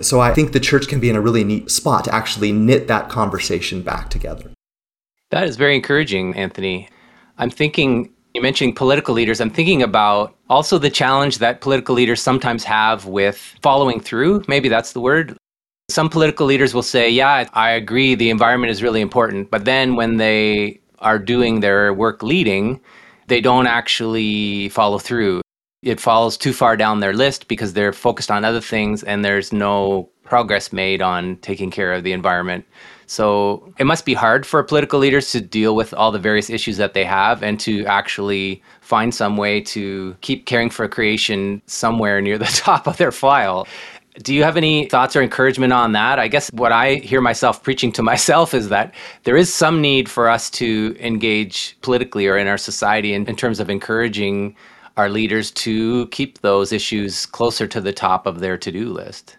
So 0.00 0.20
I 0.20 0.34
think 0.34 0.52
the 0.52 0.60
church 0.60 0.88
can 0.88 0.98
be 0.98 1.08
in 1.08 1.14
a 1.14 1.20
really 1.20 1.44
neat 1.44 1.70
spot 1.70 2.04
to 2.04 2.14
actually 2.14 2.50
knit 2.50 2.88
that 2.88 3.08
conversation 3.08 3.82
back 3.82 4.10
together. 4.10 4.50
That 5.30 5.44
is 5.44 5.56
very 5.56 5.76
encouraging, 5.76 6.34
Anthony. 6.34 6.88
I'm 7.38 7.50
thinking, 7.50 8.12
you 8.34 8.42
mentioned 8.42 8.74
political 8.74 9.14
leaders. 9.14 9.40
I'm 9.40 9.50
thinking 9.50 9.82
about 9.82 10.34
also 10.50 10.78
the 10.78 10.90
challenge 10.90 11.38
that 11.38 11.60
political 11.60 11.94
leaders 11.94 12.20
sometimes 12.20 12.64
have 12.64 13.06
with 13.06 13.54
following 13.62 14.00
through. 14.00 14.44
Maybe 14.48 14.68
that's 14.68 14.92
the 14.92 15.00
word. 15.00 15.36
Some 15.90 16.08
political 16.08 16.46
leaders 16.46 16.74
will 16.74 16.82
say, 16.82 17.08
Yeah, 17.08 17.48
I 17.52 17.70
agree, 17.70 18.16
the 18.16 18.30
environment 18.30 18.70
is 18.72 18.82
really 18.82 19.00
important. 19.00 19.50
But 19.50 19.64
then 19.64 19.94
when 19.94 20.16
they 20.16 20.80
are 20.98 21.18
doing 21.18 21.60
their 21.60 21.92
work 21.94 22.22
leading, 22.22 22.80
they 23.28 23.40
don't 23.40 23.66
actually 23.66 24.70
follow 24.70 24.98
through 24.98 25.40
it 25.84 26.00
falls 26.00 26.36
too 26.36 26.52
far 26.52 26.76
down 26.76 27.00
their 27.00 27.12
list 27.12 27.46
because 27.46 27.74
they're 27.74 27.92
focused 27.92 28.30
on 28.30 28.44
other 28.44 28.60
things 28.60 29.02
and 29.02 29.24
there's 29.24 29.52
no 29.52 30.08
progress 30.24 30.72
made 30.72 31.02
on 31.02 31.36
taking 31.36 31.70
care 31.70 31.92
of 31.92 32.02
the 32.02 32.12
environment. 32.12 32.64
So 33.06 33.72
it 33.78 33.84
must 33.84 34.06
be 34.06 34.14
hard 34.14 34.46
for 34.46 34.62
political 34.62 34.98
leaders 34.98 35.30
to 35.32 35.40
deal 35.42 35.76
with 35.76 35.92
all 35.92 36.10
the 36.10 36.18
various 36.18 36.48
issues 36.48 36.78
that 36.78 36.94
they 36.94 37.04
have 37.04 37.42
and 37.42 37.60
to 37.60 37.84
actually 37.84 38.62
find 38.80 39.14
some 39.14 39.36
way 39.36 39.60
to 39.60 40.16
keep 40.22 40.46
caring 40.46 40.70
for 40.70 40.88
creation 40.88 41.60
somewhere 41.66 42.22
near 42.22 42.38
the 42.38 42.44
top 42.64 42.86
of 42.86 42.96
their 42.96 43.12
file. 43.12 43.66
Do 44.22 44.32
you 44.32 44.44
have 44.44 44.56
any 44.56 44.86
thoughts 44.86 45.16
or 45.16 45.22
encouragement 45.22 45.72
on 45.72 45.92
that? 45.92 46.18
I 46.18 46.28
guess 46.28 46.48
what 46.52 46.72
I 46.72 46.94
hear 46.96 47.20
myself 47.20 47.62
preaching 47.62 47.92
to 47.92 48.02
myself 48.12 48.54
is 48.54 48.70
that 48.70 48.94
there 49.24 49.36
is 49.36 49.52
some 49.52 49.82
need 49.82 50.08
for 50.08 50.30
us 50.30 50.48
to 50.50 50.96
engage 50.98 51.76
politically 51.82 52.26
or 52.26 52.38
in 52.38 52.46
our 52.46 52.58
society 52.58 53.12
in, 53.12 53.26
in 53.26 53.36
terms 53.36 53.60
of 53.60 53.68
encouraging 53.68 54.56
our 54.96 55.08
leaders 55.08 55.50
to 55.50 56.06
keep 56.08 56.40
those 56.40 56.72
issues 56.72 57.26
closer 57.26 57.66
to 57.66 57.80
the 57.80 57.92
top 57.92 58.26
of 58.26 58.40
their 58.40 58.56
to 58.58 58.70
do 58.70 58.92
list. 58.92 59.36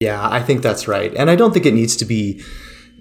Yeah, 0.00 0.28
I 0.28 0.40
think 0.40 0.62
that's 0.62 0.88
right. 0.88 1.14
And 1.14 1.30
I 1.30 1.36
don't 1.36 1.52
think 1.52 1.66
it 1.66 1.74
needs 1.74 1.96
to 1.96 2.04
be 2.04 2.42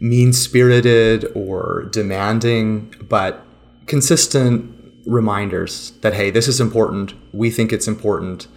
mean 0.02 0.34
spirited 0.34 1.26
or 1.34 1.90
demanding, 1.92 2.94
but 3.08 3.46
consistent 3.88 4.76
reminders 5.06 5.92
that, 6.02 6.14
hey, 6.14 6.30
this 6.30 6.48
is 6.48 6.60
important. 6.60 7.14
We 7.34 7.50
think 7.50 7.74
it's 7.74 7.88
important. 7.88 8.48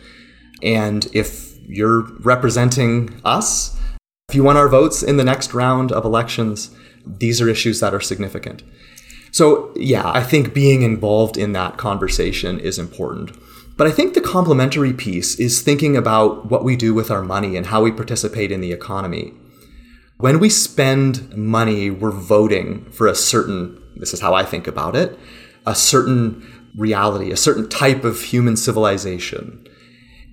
And 0.62 1.09
if 1.12 1.59
you're 1.66 2.02
representing 2.20 3.20
us, 3.24 3.78
if 4.28 4.35
you 4.35 4.44
want 4.44 4.59
our 4.59 4.68
votes 4.68 5.02
in 5.02 5.16
the 5.16 5.24
next 5.24 5.55
round 5.55 5.92
of 5.92 6.05
elections, 6.05 6.70
these 7.07 7.40
are 7.40 7.48
issues 7.48 7.81
that 7.81 7.94
are 7.94 8.00
significant. 8.00 8.62
So, 9.33 9.73
yeah, 9.75 10.09
I 10.09 10.23
think 10.23 10.55
being 10.55 10.83
involved 10.83 11.37
in 11.37 11.53
that 11.53 11.79
conversation 11.79 12.61
is 12.61 12.79
important. 12.79 13.33
But 13.77 13.87
I 13.87 13.90
think 13.90 14.12
the 14.12 14.21
complementary 14.21 14.92
piece 14.92 15.40
is 15.40 15.62
thinking 15.62 15.97
about 15.97 16.51
what 16.51 16.64
we 16.64 16.77
do 16.77 16.92
with 16.92 17.11
our 17.11 17.23
money 17.23 17.57
and 17.57 17.66
how 17.66 17.83
we 17.83 17.90
participate 17.90 18.53
in 18.53 18.61
the 18.61 18.73
economy. 18.73 19.33
When 20.18 20.38
we 20.38 20.51
spend 20.51 21.35
money, 21.35 21.90
we're 21.90 22.11
voting 22.11 22.85
for 22.90 23.07
a 23.07 23.14
certain, 23.14 23.83
this 23.97 24.12
is 24.12 24.21
how 24.21 24.35
I 24.35 24.45
think 24.45 24.66
about 24.66 24.95
it, 24.95 25.18
a 25.66 25.75
certain 25.75 26.47
reality, 26.77 27.33
a 27.33 27.37
certain 27.37 27.68
type 27.68 28.05
of 28.05 28.21
human 28.21 28.57
civilization. 28.57 29.66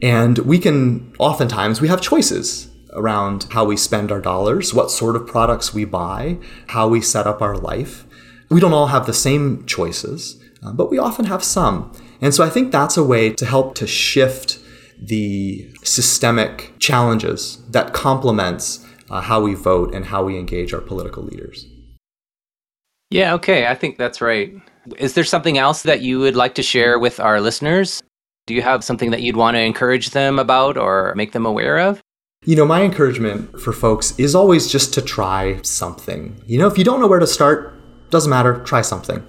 And 0.01 0.37
we 0.39 0.59
can, 0.59 1.13
oftentimes, 1.19 1.79
we 1.79 1.87
have 1.87 2.01
choices 2.01 2.69
around 2.93 3.47
how 3.51 3.63
we 3.63 3.77
spend 3.77 4.11
our 4.11 4.21
dollars, 4.21 4.73
what 4.73 4.91
sort 4.91 5.15
of 5.15 5.27
products 5.27 5.73
we 5.73 5.85
buy, 5.85 6.37
how 6.67 6.87
we 6.89 7.01
set 7.01 7.27
up 7.27 7.41
our 7.41 7.55
life. 7.55 8.05
We 8.49 8.59
don't 8.59 8.73
all 8.73 8.87
have 8.87 9.05
the 9.05 9.13
same 9.13 9.65
choices, 9.65 10.41
uh, 10.63 10.73
but 10.73 10.89
we 10.89 10.97
often 10.97 11.25
have 11.25 11.43
some. 11.43 11.91
And 12.21 12.33
so 12.33 12.43
I 12.43 12.49
think 12.49 12.71
that's 12.71 12.97
a 12.97 13.03
way 13.03 13.31
to 13.31 13.45
help 13.45 13.75
to 13.75 13.87
shift 13.87 14.59
the 14.99 15.71
systemic 15.83 16.73
challenges 16.79 17.63
that 17.69 17.93
complements 17.93 18.85
uh, 19.09 19.21
how 19.21 19.41
we 19.41 19.53
vote 19.53 19.93
and 19.93 20.05
how 20.05 20.23
we 20.23 20.37
engage 20.37 20.73
our 20.73 20.81
political 20.81 21.23
leaders. 21.23 21.65
Yeah, 23.09 23.33
okay. 23.35 23.67
I 23.67 23.75
think 23.75 23.97
that's 23.97 24.21
right. 24.21 24.53
Is 24.97 25.13
there 25.13 25.23
something 25.23 25.57
else 25.57 25.83
that 25.83 26.01
you 26.01 26.19
would 26.19 26.35
like 26.35 26.55
to 26.55 26.63
share 26.63 26.99
with 26.99 27.19
our 27.19 27.41
listeners? 27.41 28.03
Do 28.45 28.53
you 28.53 28.61
have 28.61 28.83
something 28.83 29.11
that 29.11 29.21
you'd 29.21 29.35
want 29.35 29.55
to 29.55 29.61
encourage 29.61 30.11
them 30.11 30.39
about 30.39 30.77
or 30.77 31.13
make 31.15 31.31
them 31.31 31.45
aware 31.45 31.79
of? 31.79 32.01
You 32.45 32.55
know, 32.55 32.65
my 32.65 32.83
encouragement 32.83 33.59
for 33.59 33.73
folks 33.73 34.17
is 34.17 34.33
always 34.33 34.71
just 34.71 34.93
to 34.93 35.01
try 35.01 35.61
something. 35.61 36.41
You 36.45 36.57
know, 36.57 36.67
if 36.67 36.77
you 36.77 36.83
don't 36.83 36.99
know 36.99 37.07
where 37.07 37.19
to 37.19 37.27
start, 37.27 37.78
doesn't 38.09 38.29
matter, 38.29 38.63
try 38.63 38.81
something. 38.81 39.25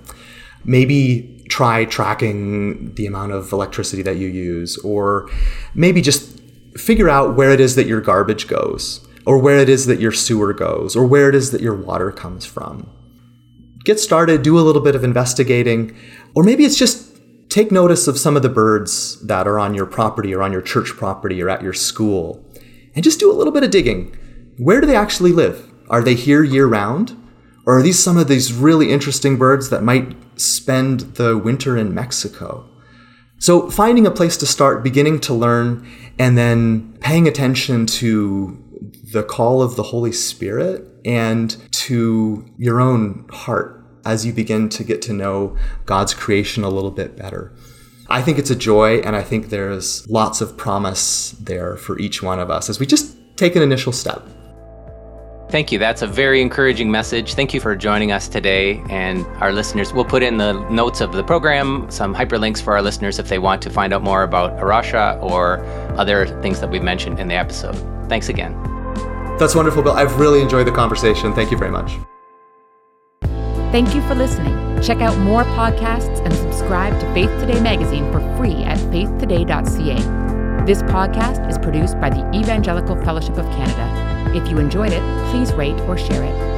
Maybe 0.65 1.45
try 1.49 1.85
tracking 1.85 2.95
the 2.95 3.07
amount 3.07 3.33
of 3.33 3.53
electricity 3.53 4.03
that 4.03 4.17
you 4.17 4.29
use, 4.29 4.79
or 4.79 5.29
maybe 5.75 6.01
just 6.01 6.41
figure 6.77 7.09
out 7.09 7.37
where 7.37 7.51
it 7.51 7.61
is 7.61 7.75
that 7.77 7.87
your 7.87 8.01
garbage 8.01 8.47
goes, 8.47 9.07
or 9.27 9.39
where 9.39 9.59
it 9.59 9.69
is 9.69 9.87
that 9.87 10.01
your 10.01 10.13
sewer 10.13 10.53
goes, 10.53 10.95
or 10.95 11.07
where 11.07 11.29
it 11.29 11.35
is 11.35 11.51
that 11.51 11.61
your 11.61 11.75
water 11.75 12.13
comes 12.13 12.45
from. 12.47 12.89
Get 13.85 13.99
started, 13.99 14.43
do 14.43 14.59
a 14.59 14.61
little 14.61 14.83
bit 14.83 14.95
of 14.95 15.03
investigating, 15.03 15.97
or 16.35 16.43
maybe 16.43 16.65
it's 16.65 16.77
just 16.77 17.09
take 17.49 17.73
notice 17.73 18.07
of 18.07 18.19
some 18.19 18.37
of 18.37 18.43
the 18.43 18.49
birds 18.49 19.21
that 19.27 19.49
are 19.49 19.59
on 19.59 19.75
your 19.75 19.87
property 19.87 20.33
or 20.33 20.43
on 20.43 20.53
your 20.53 20.63
church 20.63 20.91
property 20.91 21.43
or 21.43 21.49
at 21.49 21.63
your 21.63 21.73
school, 21.73 22.45
and 22.95 23.03
just 23.03 23.19
do 23.19 23.31
a 23.31 23.35
little 23.35 23.53
bit 23.53 23.65
of 23.65 23.71
digging. 23.71 24.17
Where 24.59 24.81
do 24.81 24.87
they 24.87 24.97
actually 24.97 25.33
live? 25.33 25.69
Are 25.89 26.03
they 26.03 26.15
here 26.15 26.45
year 26.45 26.67
round? 26.67 27.20
Or 27.67 27.79
are 27.79 27.83
these 27.83 28.03
some 28.03 28.17
of 28.17 28.29
these 28.29 28.53
really 28.53 28.91
interesting 28.91 29.37
birds 29.37 29.71
that 29.71 29.83
might 29.83 30.17
spend 30.41 31.01
the 31.17 31.37
winter 31.37 31.77
in 31.77 31.95
Mexico? 31.95 32.67
So, 33.39 33.71
finding 33.71 34.07
a 34.07 34.11
place 34.11 34.37
to 34.39 34.47
start, 34.47 34.83
beginning 34.83 35.21
to 35.21 35.35
learn, 35.35 35.87
and 36.19 36.37
then 36.37 36.99
paying 37.01 37.27
attention 37.27 37.87
to 37.87 38.59
the 39.13 39.23
call 39.23 39.63
of 39.63 39.77
the 39.77 39.83
Holy 39.83 40.13
Spirit 40.13 40.87
and 41.05 41.57
to 41.73 42.45
your 42.59 42.81
own 42.81 43.27
heart 43.31 43.83
as 44.05 44.25
you 44.27 44.33
begin 44.33 44.69
to 44.71 44.85
get 44.85 45.03
to 45.03 45.13
know 45.13 45.57
God's 45.87 46.15
creation 46.15 46.65
a 46.65 46.69
little 46.69 46.91
bit 46.91 47.17
better. 47.17 47.53
I 48.09 48.23
think 48.23 48.39
it's 48.39 48.51
a 48.51 48.57
joy, 48.57 48.99
and 48.99 49.15
I 49.15 49.23
think 49.23 49.51
there's 49.51 50.09
lots 50.09 50.41
of 50.41 50.57
promise 50.57 51.31
there 51.33 51.77
for 51.77 51.99
each 51.99 52.23
one 52.23 52.41
of 52.41 52.51
us 52.51 52.69
as 52.69 52.81
we 52.81 52.87
just 52.87 53.17
take 53.37 53.57
an 53.57 53.63
initial 53.63 53.93
step. 53.93 54.27
Thank 55.51 55.73
you. 55.73 55.81
That's 55.81 56.03
a 56.03 56.07
very 56.07 56.41
encouraging 56.41 56.93
message. 56.93 57.35
Thank 57.35 57.53
you 57.53 57.61
for 57.61 57.75
joining 57.75 58.13
us 58.13 58.29
today. 58.29 58.83
And 58.89 59.27
our 59.43 59.53
listeners, 59.53 59.93
we'll 59.93 60.05
put 60.05 60.23
in 60.23 60.37
the 60.37 60.53
notes 60.71 61.01
of 61.01 61.13
the 61.13 61.25
program 61.25 61.91
some 61.91 62.15
hyperlinks 62.15 62.63
for 62.63 62.73
our 62.73 62.83
listeners 62.83 63.19
if 63.19 63.29
they 63.29 63.41
want 63.41 63.61
to 63.63 63.71
find 63.71 63.93
out 63.93 64.03
more 64.03 64.23
about 64.23 64.61
A 64.61 64.65
Rocha 64.65 65.19
or 65.21 65.59
other 65.99 66.27
things 66.41 66.61
that 66.61 66.71
we've 66.71 66.85
mentioned 66.85 67.19
in 67.19 67.27
the 67.27 67.35
episode. 67.35 67.75
Thanks 68.09 68.29
again. 68.29 68.53
That's 69.41 69.57
wonderful, 69.57 69.83
Bill. 69.83 69.93
I've 69.93 70.21
really 70.21 70.41
enjoyed 70.41 70.69
the 70.69 70.73
conversation. 70.73 71.33
Thank 71.33 71.51
you 71.51 71.59
very 71.59 71.73
much. 71.73 71.99
Thank 73.73 73.95
you 73.95 74.03
for 74.03 74.15
listening. 74.15 74.81
Check 74.83 75.01
out 75.01 75.19
more 75.19 75.45
podcasts 75.45 76.25
and 76.25 76.33
subscribe 76.33 76.99
to 77.01 77.13
Faith 77.13 77.31
Today 77.41 77.61
magazine 77.61 78.11
for 78.13 78.21
free 78.37 78.63
at 78.65 78.79
faithtoday.ca. 78.79 80.30
This 80.67 80.83
podcast 80.83 81.49
is 81.49 81.57
produced 81.57 81.99
by 82.01 82.11
the 82.11 82.21
Evangelical 82.35 82.95
Fellowship 83.03 83.39
of 83.39 83.47
Canada. 83.47 84.37
If 84.37 84.47
you 84.49 84.59
enjoyed 84.59 84.93
it, 84.93 85.03
please 85.31 85.55
rate 85.55 85.81
or 85.89 85.97
share 85.97 86.23
it. 86.23 86.50